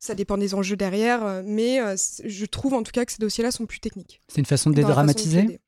[0.00, 1.80] ça dépend des enjeux derrière, mais
[2.24, 4.22] je trouve en tout cas que ces dossiers-là sont plus techniques.
[4.28, 5.60] C'est une façon de dédramatiser?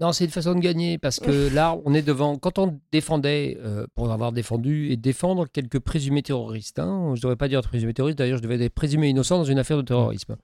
[0.00, 2.38] Non, c'est une façon de gagner parce que là, on est devant.
[2.38, 7.22] Quand on défendait, euh, pour avoir défendu et défendre quelques présumés terroristes, hein, je ne
[7.22, 9.82] devrais pas dire présumés terroristes, d'ailleurs, je devais être présumé innocent dans une affaire de
[9.82, 10.36] terrorisme.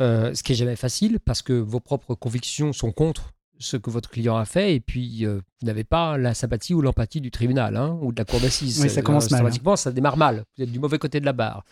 [0.00, 3.90] Euh, ce qui est jamais facile parce que vos propres convictions sont contre ce que
[3.90, 7.30] votre client a fait et puis euh, vous n'avez pas la sympathie ou l'empathie du
[7.30, 8.80] tribunal hein, ou de la cour d'assises.
[8.82, 9.46] Oui, ça commence mal.
[9.46, 9.76] Hein.
[9.76, 10.44] ça démarre mal.
[10.56, 11.64] Vous êtes du mauvais côté de la barre.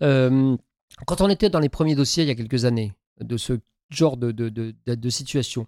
[0.00, 3.60] quand on était dans les premiers dossiers il y a quelques années, de ce
[3.90, 5.66] genre de, de, de, situation.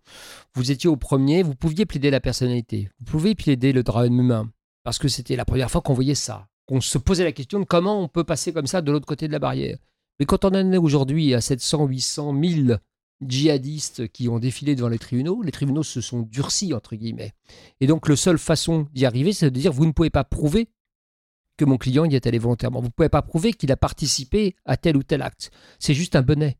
[0.54, 4.50] Vous étiez au premier, vous pouviez plaider la personnalité, vous pouvez plaider le drame humain,
[4.84, 7.64] parce que c'était la première fois qu'on voyait ça, qu'on se posait la question de
[7.64, 9.78] comment on peut passer comme ça de l'autre côté de la barrière.
[10.18, 12.78] Mais quand on en est aujourd'hui à 700, 800, 1000
[13.26, 17.32] djihadistes qui ont défilé devant les tribunaux, les tribunaux se sont durcis, entre guillemets.
[17.80, 20.68] Et donc, la seule façon d'y arriver, c'est de dire, vous ne pouvez pas prouver
[21.56, 22.80] que mon client y est allé volontairement.
[22.80, 25.50] Vous ne pouvez pas prouver qu'il a participé à tel ou tel acte.
[25.78, 26.58] C'est juste un bonnet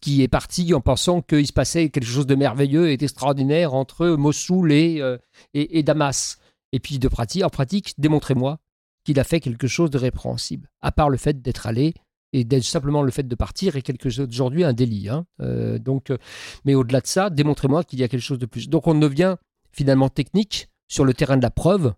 [0.00, 4.08] qui est parti en pensant qu'il se passait quelque chose de merveilleux et d'extraordinaire entre
[4.08, 5.18] Mossoul euh,
[5.54, 6.38] et, et, Damas.
[6.72, 8.58] Et puis de pratique, en pratique, démontrez-moi
[9.04, 11.94] qu'il a fait quelque chose de répréhensible, à part le fait d'être allé
[12.32, 14.28] et d'être simplement le fait de partir est quelque chose
[14.62, 15.08] un délit.
[15.08, 15.24] Hein.
[15.40, 16.18] Euh, donc, euh,
[16.64, 18.68] mais au-delà de ça, démontrez-moi qu'il y a quelque chose de plus.
[18.68, 19.36] Donc on devient
[19.72, 21.94] finalement technique sur le terrain de la preuve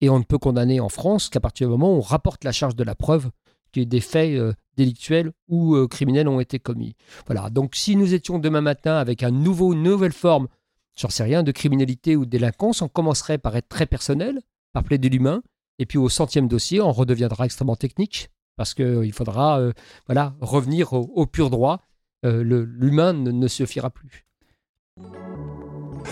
[0.00, 2.52] et on ne peut condamner en France qu'à partir du moment où on rapporte la
[2.52, 3.30] charge de la preuve
[3.72, 6.96] que des faits délictuels ou euh, criminels ont été commis.
[7.26, 7.50] Voilà.
[7.50, 10.48] Donc, si nous étions demain matin avec un nouveau, une nouvelle forme,
[10.96, 14.40] j'en sais rien, de criminalité ou de délinquance, on commencerait par être très personnel,
[14.72, 15.42] par plaider l'humain,
[15.78, 19.72] et puis au centième dossier, on redeviendra extrêmement technique, parce qu'il euh, faudra euh,
[20.06, 21.80] voilà, revenir au, pur droit.
[22.24, 24.24] L'humain ne, ne suffira plus.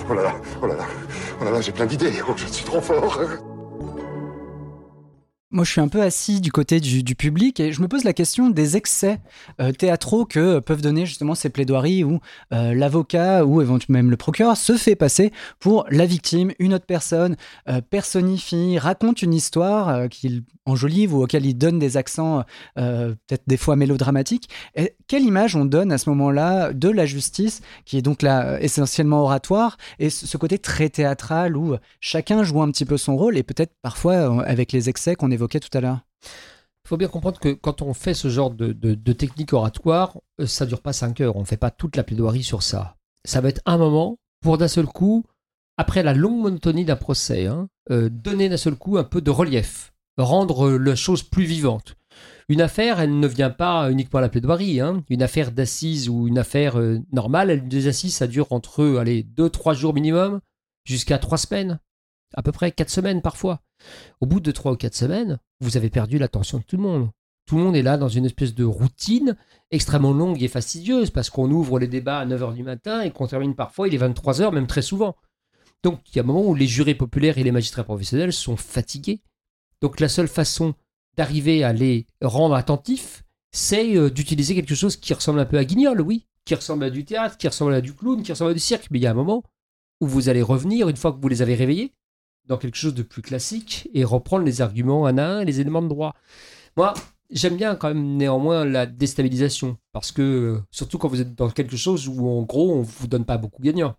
[0.09, 0.87] Oh là là, oh là là,
[1.41, 3.21] oh là là, j'ai plein d'idées, oh, je suis trop fort.
[5.53, 8.13] Moi, je suis un peu assis du côté du, public et je me pose la
[8.13, 9.19] question des excès
[9.61, 12.21] euh, théâtraux que peuvent donner justement ces plaidoiries où
[12.53, 16.87] euh, l'avocat ou éventuellement même le procureur se fait passer pour la victime, une autre
[16.87, 17.35] personne,
[17.69, 22.45] euh, personnifie, raconte une histoire qu'il enjolive ou auquel il donne des accents
[22.77, 24.49] peut-être des fois mélodramatiques.
[25.09, 29.23] Quelle image on donne à ce moment-là de la justice qui est donc là essentiellement
[29.23, 33.43] oratoire et ce côté très théâtral où chacun joue un petit peu son rôle et
[33.43, 36.01] peut-être parfois avec les excès qu'on est tout à l'heure
[36.85, 40.67] il faut bien comprendre que quand on fait ce genre de, technique oratoire, euh, ça
[40.67, 41.37] dure pas 5 heures.
[41.37, 42.97] On ne fait pas toute la plaidoirie sur ça.
[43.25, 45.25] Ça va être un moment pour d'un seul coup,
[45.77, 49.31] après la longue monotonie d'un procès, hein, euh, donner d'un seul coup un peu de
[49.31, 51.97] relief, rendre la chose plus vivante.
[52.49, 54.81] Une affaire, elle ne vient pas uniquement à la plaidoirie.
[54.81, 55.05] Hein.
[55.11, 59.75] Une affaire d'assises ou une affaire euh, normale, des assises, ça dure entre allez, 2-3
[59.75, 60.41] jours minimum,
[60.85, 61.79] jusqu'à 3 semaines
[62.35, 63.61] à peu près 4 semaines parfois.
[64.21, 67.11] Au bout de 3 ou 4 semaines, vous avez perdu l'attention de tout le monde.
[67.47, 69.37] Tout le monde est là dans une espèce de routine
[69.71, 73.27] extrêmement longue et fastidieuse parce qu'on ouvre les débats à 9h du matin et qu'on
[73.27, 75.17] termine parfois, il est 23h, même très souvent.
[75.83, 78.57] Donc il y a un moment où les jurés populaires et les magistrats professionnels sont
[78.57, 79.23] fatigués.
[79.81, 80.75] Donc la seule façon
[81.17, 85.65] d'arriver à les rendre attentifs, c'est euh, d'utiliser quelque chose qui ressemble un peu à
[85.65, 88.55] Guignol, oui, qui ressemble à du théâtre, qui ressemble à du clown, qui ressemble à
[88.55, 88.87] du cirque.
[88.91, 89.43] Mais il y a un moment
[90.01, 91.93] où vous allez revenir, une fois que vous les avez réveillés,
[92.59, 95.83] quelque chose de plus classique et reprendre les arguments un à un et les éléments
[95.83, 96.15] de droit.
[96.77, 96.95] Moi,
[97.31, 101.77] j'aime bien quand même néanmoins la déstabilisation, parce que, surtout quand vous êtes dans quelque
[101.77, 103.97] chose où en gros on vous donne pas beaucoup gagnant.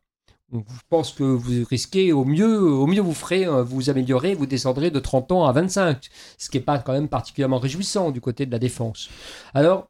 [0.52, 4.46] je pense que vous risquez au mieux, au mieux vous ferez, euh, vous améliorez, vous
[4.46, 8.22] descendrez de 30 ans à 25, ce qui n'est pas quand même particulièrement réjouissant du
[8.22, 9.10] côté de la défense.
[9.54, 9.88] Alors,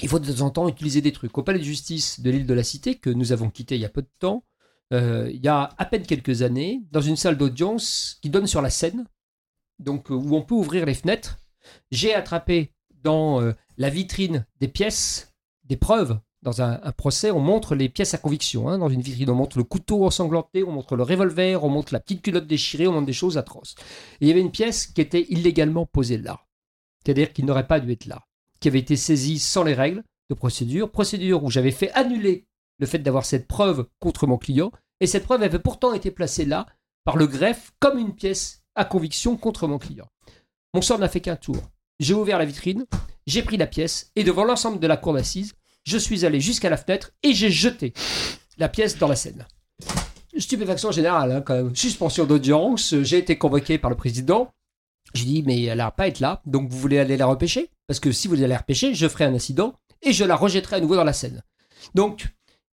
[0.00, 1.36] il faut de temps en temps utiliser des trucs.
[1.36, 3.84] Au palais de justice de l'île de la Cité, que nous avons quitté il y
[3.84, 4.44] a peu de temps,
[4.92, 8.62] euh, il y a à peine quelques années, dans une salle d'audience qui donne sur
[8.62, 9.04] la Seine,
[9.78, 11.38] donc où on peut ouvrir les fenêtres,
[11.90, 12.72] j'ai attrapé
[13.02, 15.34] dans euh, la vitrine des pièces,
[15.64, 16.18] des preuves.
[16.42, 18.68] Dans un, procès, on montre les pièces à conviction.
[18.68, 18.78] Hein.
[18.78, 21.98] Dans une vitrine, on montre le couteau ensanglanté, on montre le revolver, on montre la
[21.98, 23.74] petite culotte déchirée, on montre des choses atroces.
[24.20, 26.40] Et il y avait une pièce qui était illégalement posée là.
[27.04, 28.24] C'est-à-dire qu'il n'aurait pas dû être là.
[28.60, 30.92] Qui avait été saisie sans les règles de procédure.
[30.92, 32.46] Procédure où j'avais fait annuler
[32.78, 34.72] le fait d'avoir cette preuve contre mon client.
[35.00, 36.66] Et cette preuve avait pourtant été placée là
[37.04, 40.08] par le greffe comme une pièce à conviction contre mon client.
[40.74, 41.56] Mon sort n'a fait qu'un tour.
[42.00, 42.84] J'ai ouvert la vitrine,
[43.26, 45.54] j'ai pris la pièce et devant l'ensemble de la cour d'assises,
[45.84, 47.92] je suis allé jusqu'à la fenêtre et j'ai jeté
[48.58, 49.46] la pièce dans la Seine.
[50.36, 51.74] Stupéfaction générale, hein, quand même.
[51.74, 54.52] Suspension d'audience, j'ai été convoqué par le président.
[55.14, 57.70] J'ai dit, mais elle n'a pas être là, donc vous voulez aller la repêcher?
[57.86, 60.76] Parce que si vous allez la repêcher, je ferai un incident et je la rejetterai
[60.76, 61.42] à nouveau dans la Seine.
[61.94, 62.28] Donc,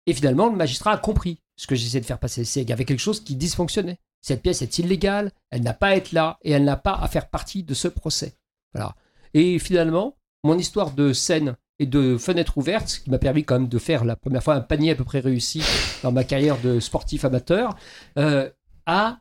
[0.07, 2.45] et finalement, le magistrat a compris ce que j'essayais de faire passer.
[2.45, 3.99] C'est qu'il y avait quelque chose qui dysfonctionnait.
[4.21, 7.09] Cette pièce est illégale, elle n'a pas à être là et elle n'a pas à
[7.09, 8.37] faire partie de ce procès.
[8.73, 8.95] Voilà.
[9.35, 13.69] Et finalement, mon histoire de scène et de fenêtre ouverte, qui m'a permis quand même
[13.69, 15.63] de faire la première fois un panier à peu près réussi
[16.03, 17.77] dans ma carrière de sportif amateur,
[18.19, 18.49] euh,
[18.87, 19.19] a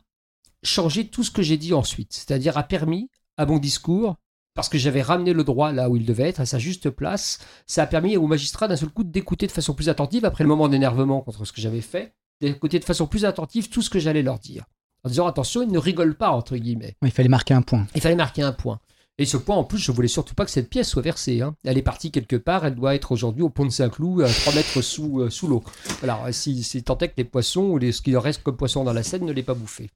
[0.62, 2.12] changé tout ce que j'ai dit ensuite.
[2.12, 4.16] C'est-à-dire a permis à mon discours,
[4.54, 7.38] parce que j'avais ramené le droit là où il devait être, à sa juste place,
[7.66, 10.48] ça a permis au magistrat d'un seul coup d'écouter de façon plus attentive, après le
[10.48, 13.98] moment d'énervement contre ce que j'avais fait, d'écouter de façon plus attentive tout ce que
[13.98, 14.64] j'allais leur dire
[15.04, 16.96] en disant attention, il ne rigole pas, entre guillemets.
[17.02, 17.86] il fallait marquer un point.
[17.94, 18.80] Il fallait marquer un point.
[19.18, 21.40] Et ce point, en plus, je voulais surtout pas que cette pièce soit versée.
[21.40, 21.54] Hein.
[21.64, 24.54] Elle est partie quelque part, elle doit être aujourd'hui au pont de Saint-Cloud, à 3
[24.54, 25.62] mètres sous, euh, sous l'eau.
[26.02, 28.82] Alors, si, si tant est que les poissons, ou les, ce qui reste comme poisson
[28.82, 29.90] dans la Seine, ne l'ait pas bouffé.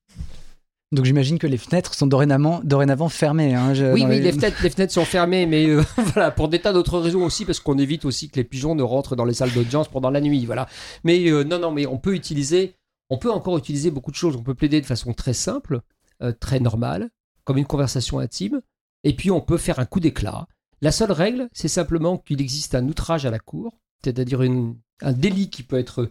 [0.90, 3.54] Donc j'imagine que les fenêtres sont dorénavant, dorénavant fermées.
[3.54, 4.32] Hein, oui, oui les...
[4.32, 5.82] fenêtres, les fenêtres sont fermées, mais euh,
[6.14, 8.82] voilà, pour des tas d'autres raisons aussi, parce qu'on évite aussi que les pigeons ne
[8.82, 10.46] rentrent dans les salles d'audience pendant la nuit.
[10.46, 10.66] Voilà.
[11.04, 12.74] Mais euh, non, non, mais on peut utiliser
[13.10, 14.36] on peut encore utiliser beaucoup de choses.
[14.36, 15.80] On peut plaider de façon très simple,
[16.22, 17.10] euh, très normale,
[17.44, 18.60] comme une conversation intime,
[19.04, 20.46] et puis on peut faire un coup d'éclat.
[20.80, 25.50] La seule règle, c'est simplement qu'il existe un outrage à la cour, c'est-à-dire un délit
[25.50, 26.10] qui peut être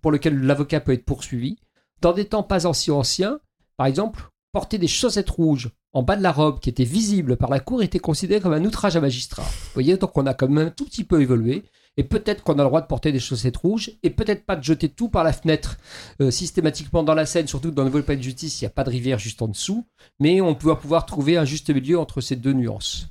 [0.00, 1.58] pour lequel l'avocat peut être poursuivi.
[2.00, 3.40] Dans des temps pas si anciens,
[3.80, 7.48] par exemple, porter des chaussettes rouges en bas de la robe qui était visible par
[7.48, 9.40] la cour était considéré comme un outrage à magistrat.
[9.42, 11.62] Vous voyez, donc on a quand même un tout petit peu évolué.
[11.96, 14.62] Et peut-être qu'on a le droit de porter des chaussettes rouges, et peut-être pas de
[14.62, 15.78] jeter tout par la fenêtre
[16.20, 18.70] euh, systématiquement dans la Seine, surtout dans le nouveau palais de justice, il n'y a
[18.70, 19.86] pas de rivière juste en dessous,
[20.18, 23.08] mais on peut pouvoir trouver un juste milieu entre ces deux nuances.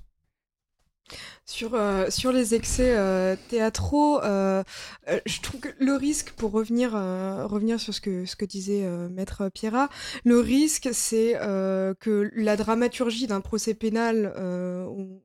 [1.49, 7.79] Sur, euh, sur les excès euh, théâtraux, je trouve que le risque, pour revenir, revenir
[7.79, 9.89] sur ce que, disait Maître Pierrat,
[10.25, 15.19] le risque, c'est que la dramaturgie d'un procès pénal, on,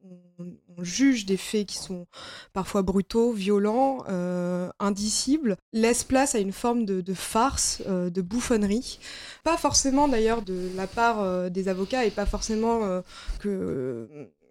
[0.76, 2.06] on juge des faits qui sont
[2.52, 8.98] parfois brutaux, violents, euh, indicibles, laisse place à une forme de, farce, euh, de bouffonnerie.
[9.42, 13.02] Pas forcément d'ailleurs de la part euh, des avocats et pas forcément
[13.40, 14.08] que,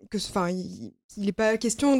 [0.09, 1.99] que, enfin, il n'est pas question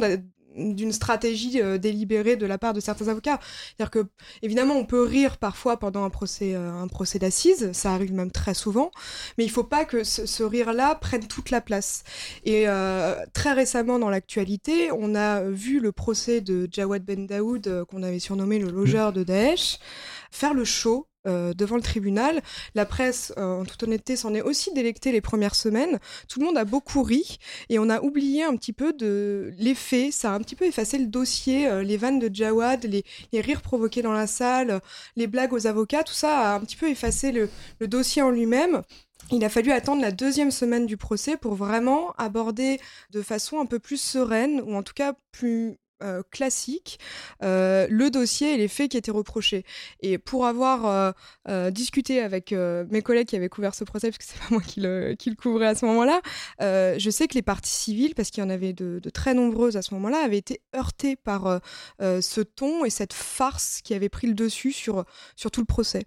[0.56, 3.40] d'une stratégie euh, délibérée de la part de certains avocats.
[3.42, 4.06] C'est-à-dire que,
[4.42, 8.30] évidemment, on peut rire parfois pendant un procès, euh, un procès d'assises, ça arrive même
[8.30, 8.90] très souvent,
[9.36, 12.04] mais il ne faut pas que ce, rire-là prenne toute la place.
[12.44, 17.84] Et euh, très récemment, dans l'actualité, on a vu le procès de Jawad Ben Daoud,
[17.88, 19.78] qu'on avait surnommé le logeur de Daesh,
[20.30, 22.42] faire le show euh, devant le tribunal.
[22.74, 25.98] La presse, euh, en toute honnêteté, s'en est aussi délectée les premières semaines.
[26.28, 27.38] Tout le monde a beaucoup ri
[27.70, 30.10] et on a oublié un petit peu de l'effet.
[30.10, 33.04] Ça a un petit peu effacé le dossier, euh, les vannes de Jawad, les,
[33.40, 34.80] rires provoqués dans la salle,
[35.16, 36.04] les blagues aux avocats.
[36.04, 37.48] Tout ça a un petit peu effacé le,
[37.80, 38.82] le dossier en lui-même.
[39.30, 42.78] Il a fallu attendre la deuxième semaine du procès pour vraiment aborder
[43.10, 46.98] de façon un peu plus sereine, ou en tout cas plus euh, classique
[47.42, 49.64] euh, le dossier et les faits qui étaient reprochés.
[50.00, 51.14] Et pour avoir
[51.72, 54.80] discuté avec mes collègues qui avaient couvert ce procès, parce que c'est pas moi qui
[54.80, 56.20] le, qui le couvrais à ce moment-là,
[56.60, 59.76] je sais que les parties civiles, parce qu'il y en avait de, de, très nombreuses
[59.76, 61.60] à ce moment-là, avaient été heurtées par
[62.00, 65.04] ce ton et cette farce qui avait pris le dessus sur,
[65.36, 66.04] sur tout le procès.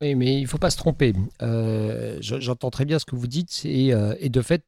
[0.00, 1.12] Oui, mais il ne faut pas se tromper.
[1.42, 4.64] Euh, j'entends très bien ce que vous dites et, euh, de fait,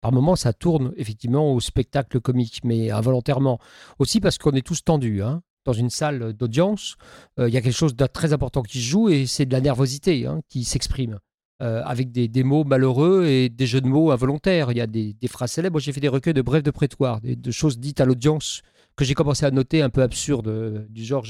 [0.00, 3.58] par moments, ça tourne effectivement au spectacle comique, mais involontairement.
[3.98, 5.22] Aussi parce qu'on est tous tendus.
[5.22, 5.42] Hein.
[5.66, 6.96] Dans une salle d'audience,
[7.38, 9.52] euh, il y a quelque chose de très important qui se joue et c'est de
[9.52, 11.18] la nervosité hein, qui s'exprime.
[11.60, 14.72] avec des, mots malheureux et des jeux de mots involontaires.
[14.72, 15.78] Il y a des, phrases célèbres.
[15.80, 18.62] J'ai fait des recueils de brèves de prétoire, de choses dites à l'audience
[18.96, 21.24] que j'ai commencé à noter un peu absurdes, du genre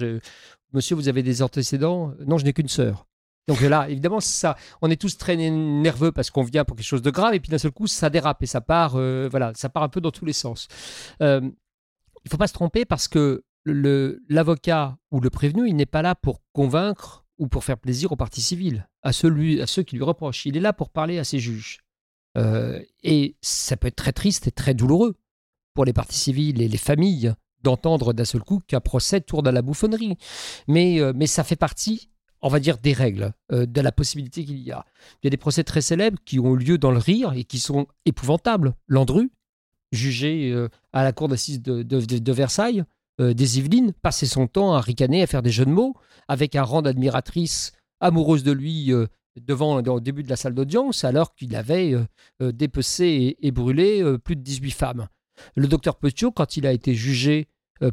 [0.73, 2.15] Monsieur, vous avez des antécédents?
[2.27, 3.07] Non, je n'ai qu'une sœur.
[3.49, 7.03] Donc là, évidemment, ça, on est tous très nerveux parce qu'on vient pour quelque chose
[7.03, 9.69] de grave et puis d'un seul coup, ça dérape et ça part, euh, voilà, ça
[9.69, 10.69] part un peu dans tous les sens.
[11.23, 11.41] Euh,
[12.25, 16.15] il faut pas se tromper parce que l'avocat ou le prévenu, il n'est pas là
[16.15, 20.05] pour convaincre ou pour faire plaisir aux parties civiles, à, celui, à ceux qui lui
[20.05, 20.47] reprochent.
[20.47, 21.81] Il est là pour parler à ses juges.
[22.39, 25.17] Euh, et ça peut être très triste et très douloureux
[25.75, 29.53] pour les parties civiles et les familles d'entendre d'un seul coup qu'un procès tourne à
[29.53, 30.17] la bouffonnerie.
[30.69, 32.12] Mais, mais ça fait partie
[32.43, 34.85] on va dire, des règles, euh, de la possibilité qu'il y a.
[35.23, 37.59] Il y a des procès très célèbres qui ont lieu dans le rire et qui
[37.59, 38.75] sont épouvantables.
[38.89, 39.31] Landru,
[39.93, 42.83] jugé euh, à la cour d'assises de, Versailles,
[43.21, 45.95] euh, des Yvelines, passait son temps à ricaner, à faire des jeux de mots,
[46.27, 48.91] avec un rang d'admiratrice amoureuse de lui
[49.37, 51.95] devant au début de la salle d'audience, alors qu'il avait
[52.41, 55.07] dépecé et, brûlé plus de 18 femmes.
[55.55, 57.47] Le docteur Petiot, quand il a été jugé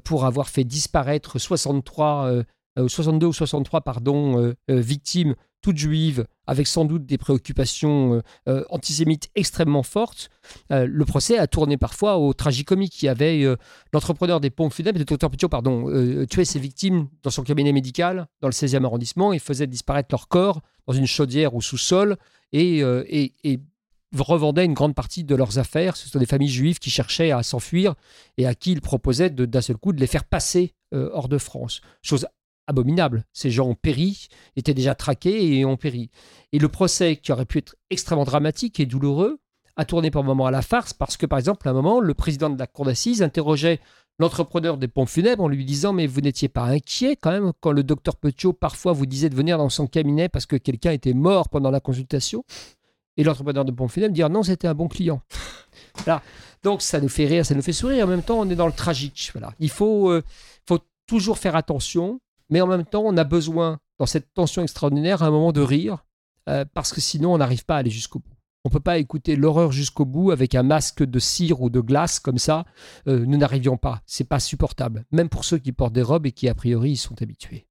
[0.03, 2.43] pour avoir fait disparaître 63
[2.77, 8.21] 62 euh, ou 63 pardon, euh, euh, victimes, toutes juives, avec sans doute des préoccupations
[8.69, 10.29] antisémites extrêmement fortes.
[10.69, 13.03] le procès a tourné parfois au tragicomique.
[13.03, 13.43] Y avait
[13.91, 15.91] l'entrepreneur des pompes funèbres, le docteur Petiot, pardon,
[16.27, 20.29] tuait ses victimes dans son cabinet médical, dans le 16e arrondissement, et faisait disparaître leur
[20.29, 22.15] corps dans une chaudière ou sous-sol,
[22.53, 23.59] et, et, et
[24.17, 25.97] revendait une grande partie de leurs affaires.
[25.97, 27.95] Ce sont des familles juives qui cherchaient à s'enfuir
[28.37, 31.81] et à qui il proposait d'un seul coup de les faire passer hors de France.
[32.01, 32.25] Chose
[32.69, 33.25] abominable.
[33.33, 36.09] Ces gens ont péri, étaient déjà traqués et ont péri.
[36.53, 39.39] Et le procès, qui aurait pu être extrêmement dramatique et douloureux,
[39.75, 42.13] a tourné par moment à la farce parce que, par exemple, à un moment, le
[42.13, 43.79] président de la cour d'assises interrogeait
[44.19, 47.71] l'entrepreneur des pompes funèbres en lui disant Mais vous n'étiez pas inquiet quand même quand
[47.71, 51.13] le docteur Petiot parfois vous disait de venir dans son cabinet parce que quelqu'un était
[51.13, 52.43] mort pendant la consultation?
[53.17, 55.21] Et l'entrepreneur de pompes funèbres dire Non, c'était un bon client.
[56.03, 56.21] voilà.
[56.61, 58.05] Donc ça nous fait rire, ça nous fait sourire.
[58.05, 59.31] En même temps, on est dans le tragique.
[59.33, 59.53] Voilà.
[59.59, 60.21] Il faut, euh,
[60.67, 65.23] faut toujours faire attention mais en même temps, on a besoin, dans cette tension extraordinaire,
[65.23, 66.05] un moment de rire,
[66.49, 68.35] euh, parce que sinon, on n'arrive pas à aller jusqu'au bout.
[68.65, 71.79] On ne peut pas écouter l'horreur jusqu'au bout avec un masque de cire ou de
[71.79, 72.65] glace comme ça.
[73.07, 74.01] Euh, nous n'arrivions pas.
[74.05, 76.97] C'est pas supportable, même pour ceux qui portent des robes et qui a priori y
[76.97, 77.68] sont habitués.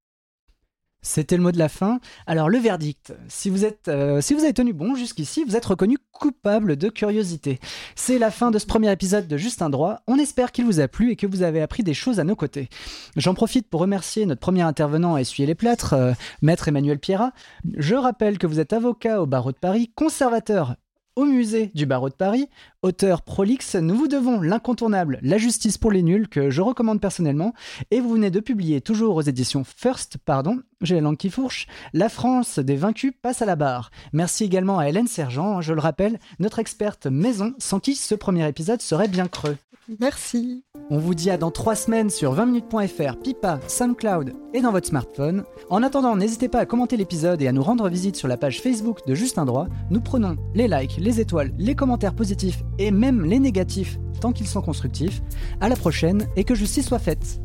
[1.00, 2.00] C'était le mot de la fin.
[2.26, 5.64] Alors le verdict, si vous, êtes, euh, si vous avez tenu bon jusqu'ici, vous êtes
[5.64, 7.60] reconnu coupable de curiosité.
[7.94, 10.00] C'est la fin de ce premier épisode de Juste un droit.
[10.08, 12.34] On espère qu'il vous a plu et que vous avez appris des choses à nos
[12.34, 12.68] côtés.
[13.16, 17.32] J'en profite pour remercier notre premier intervenant à essuyer les plâtres, euh, maître Emmanuel Pierrat.
[17.76, 20.74] Je rappelle que vous êtes avocat au barreau de Paris, conservateur
[21.18, 22.48] au musée du barreau de Paris,
[22.82, 27.52] auteur prolixe, nous vous devons l'incontournable La justice pour les nuls que je recommande personnellement
[27.90, 31.66] et vous venez de publier toujours aux éditions First, pardon, j'ai la langue qui fourche,
[31.92, 33.90] La France des vaincus passe à la barre.
[34.12, 38.46] Merci également à Hélène Sergent, je le rappelle, notre experte maison sans qui ce premier
[38.48, 39.56] épisode serait bien creux.
[40.00, 40.64] Merci.
[40.90, 45.44] On vous dit à dans 3 semaines sur 20minutes.fr, Pipa, SoundCloud et dans votre smartphone.
[45.70, 48.60] En attendant, n'hésitez pas à commenter l'épisode et à nous rendre visite sur la page
[48.60, 49.66] Facebook de Juste un droit.
[49.90, 54.46] Nous prenons les likes, les étoiles, les commentaires positifs et même les négatifs tant qu'ils
[54.46, 55.22] sont constructifs.
[55.60, 57.40] À la prochaine et que justice soit faite.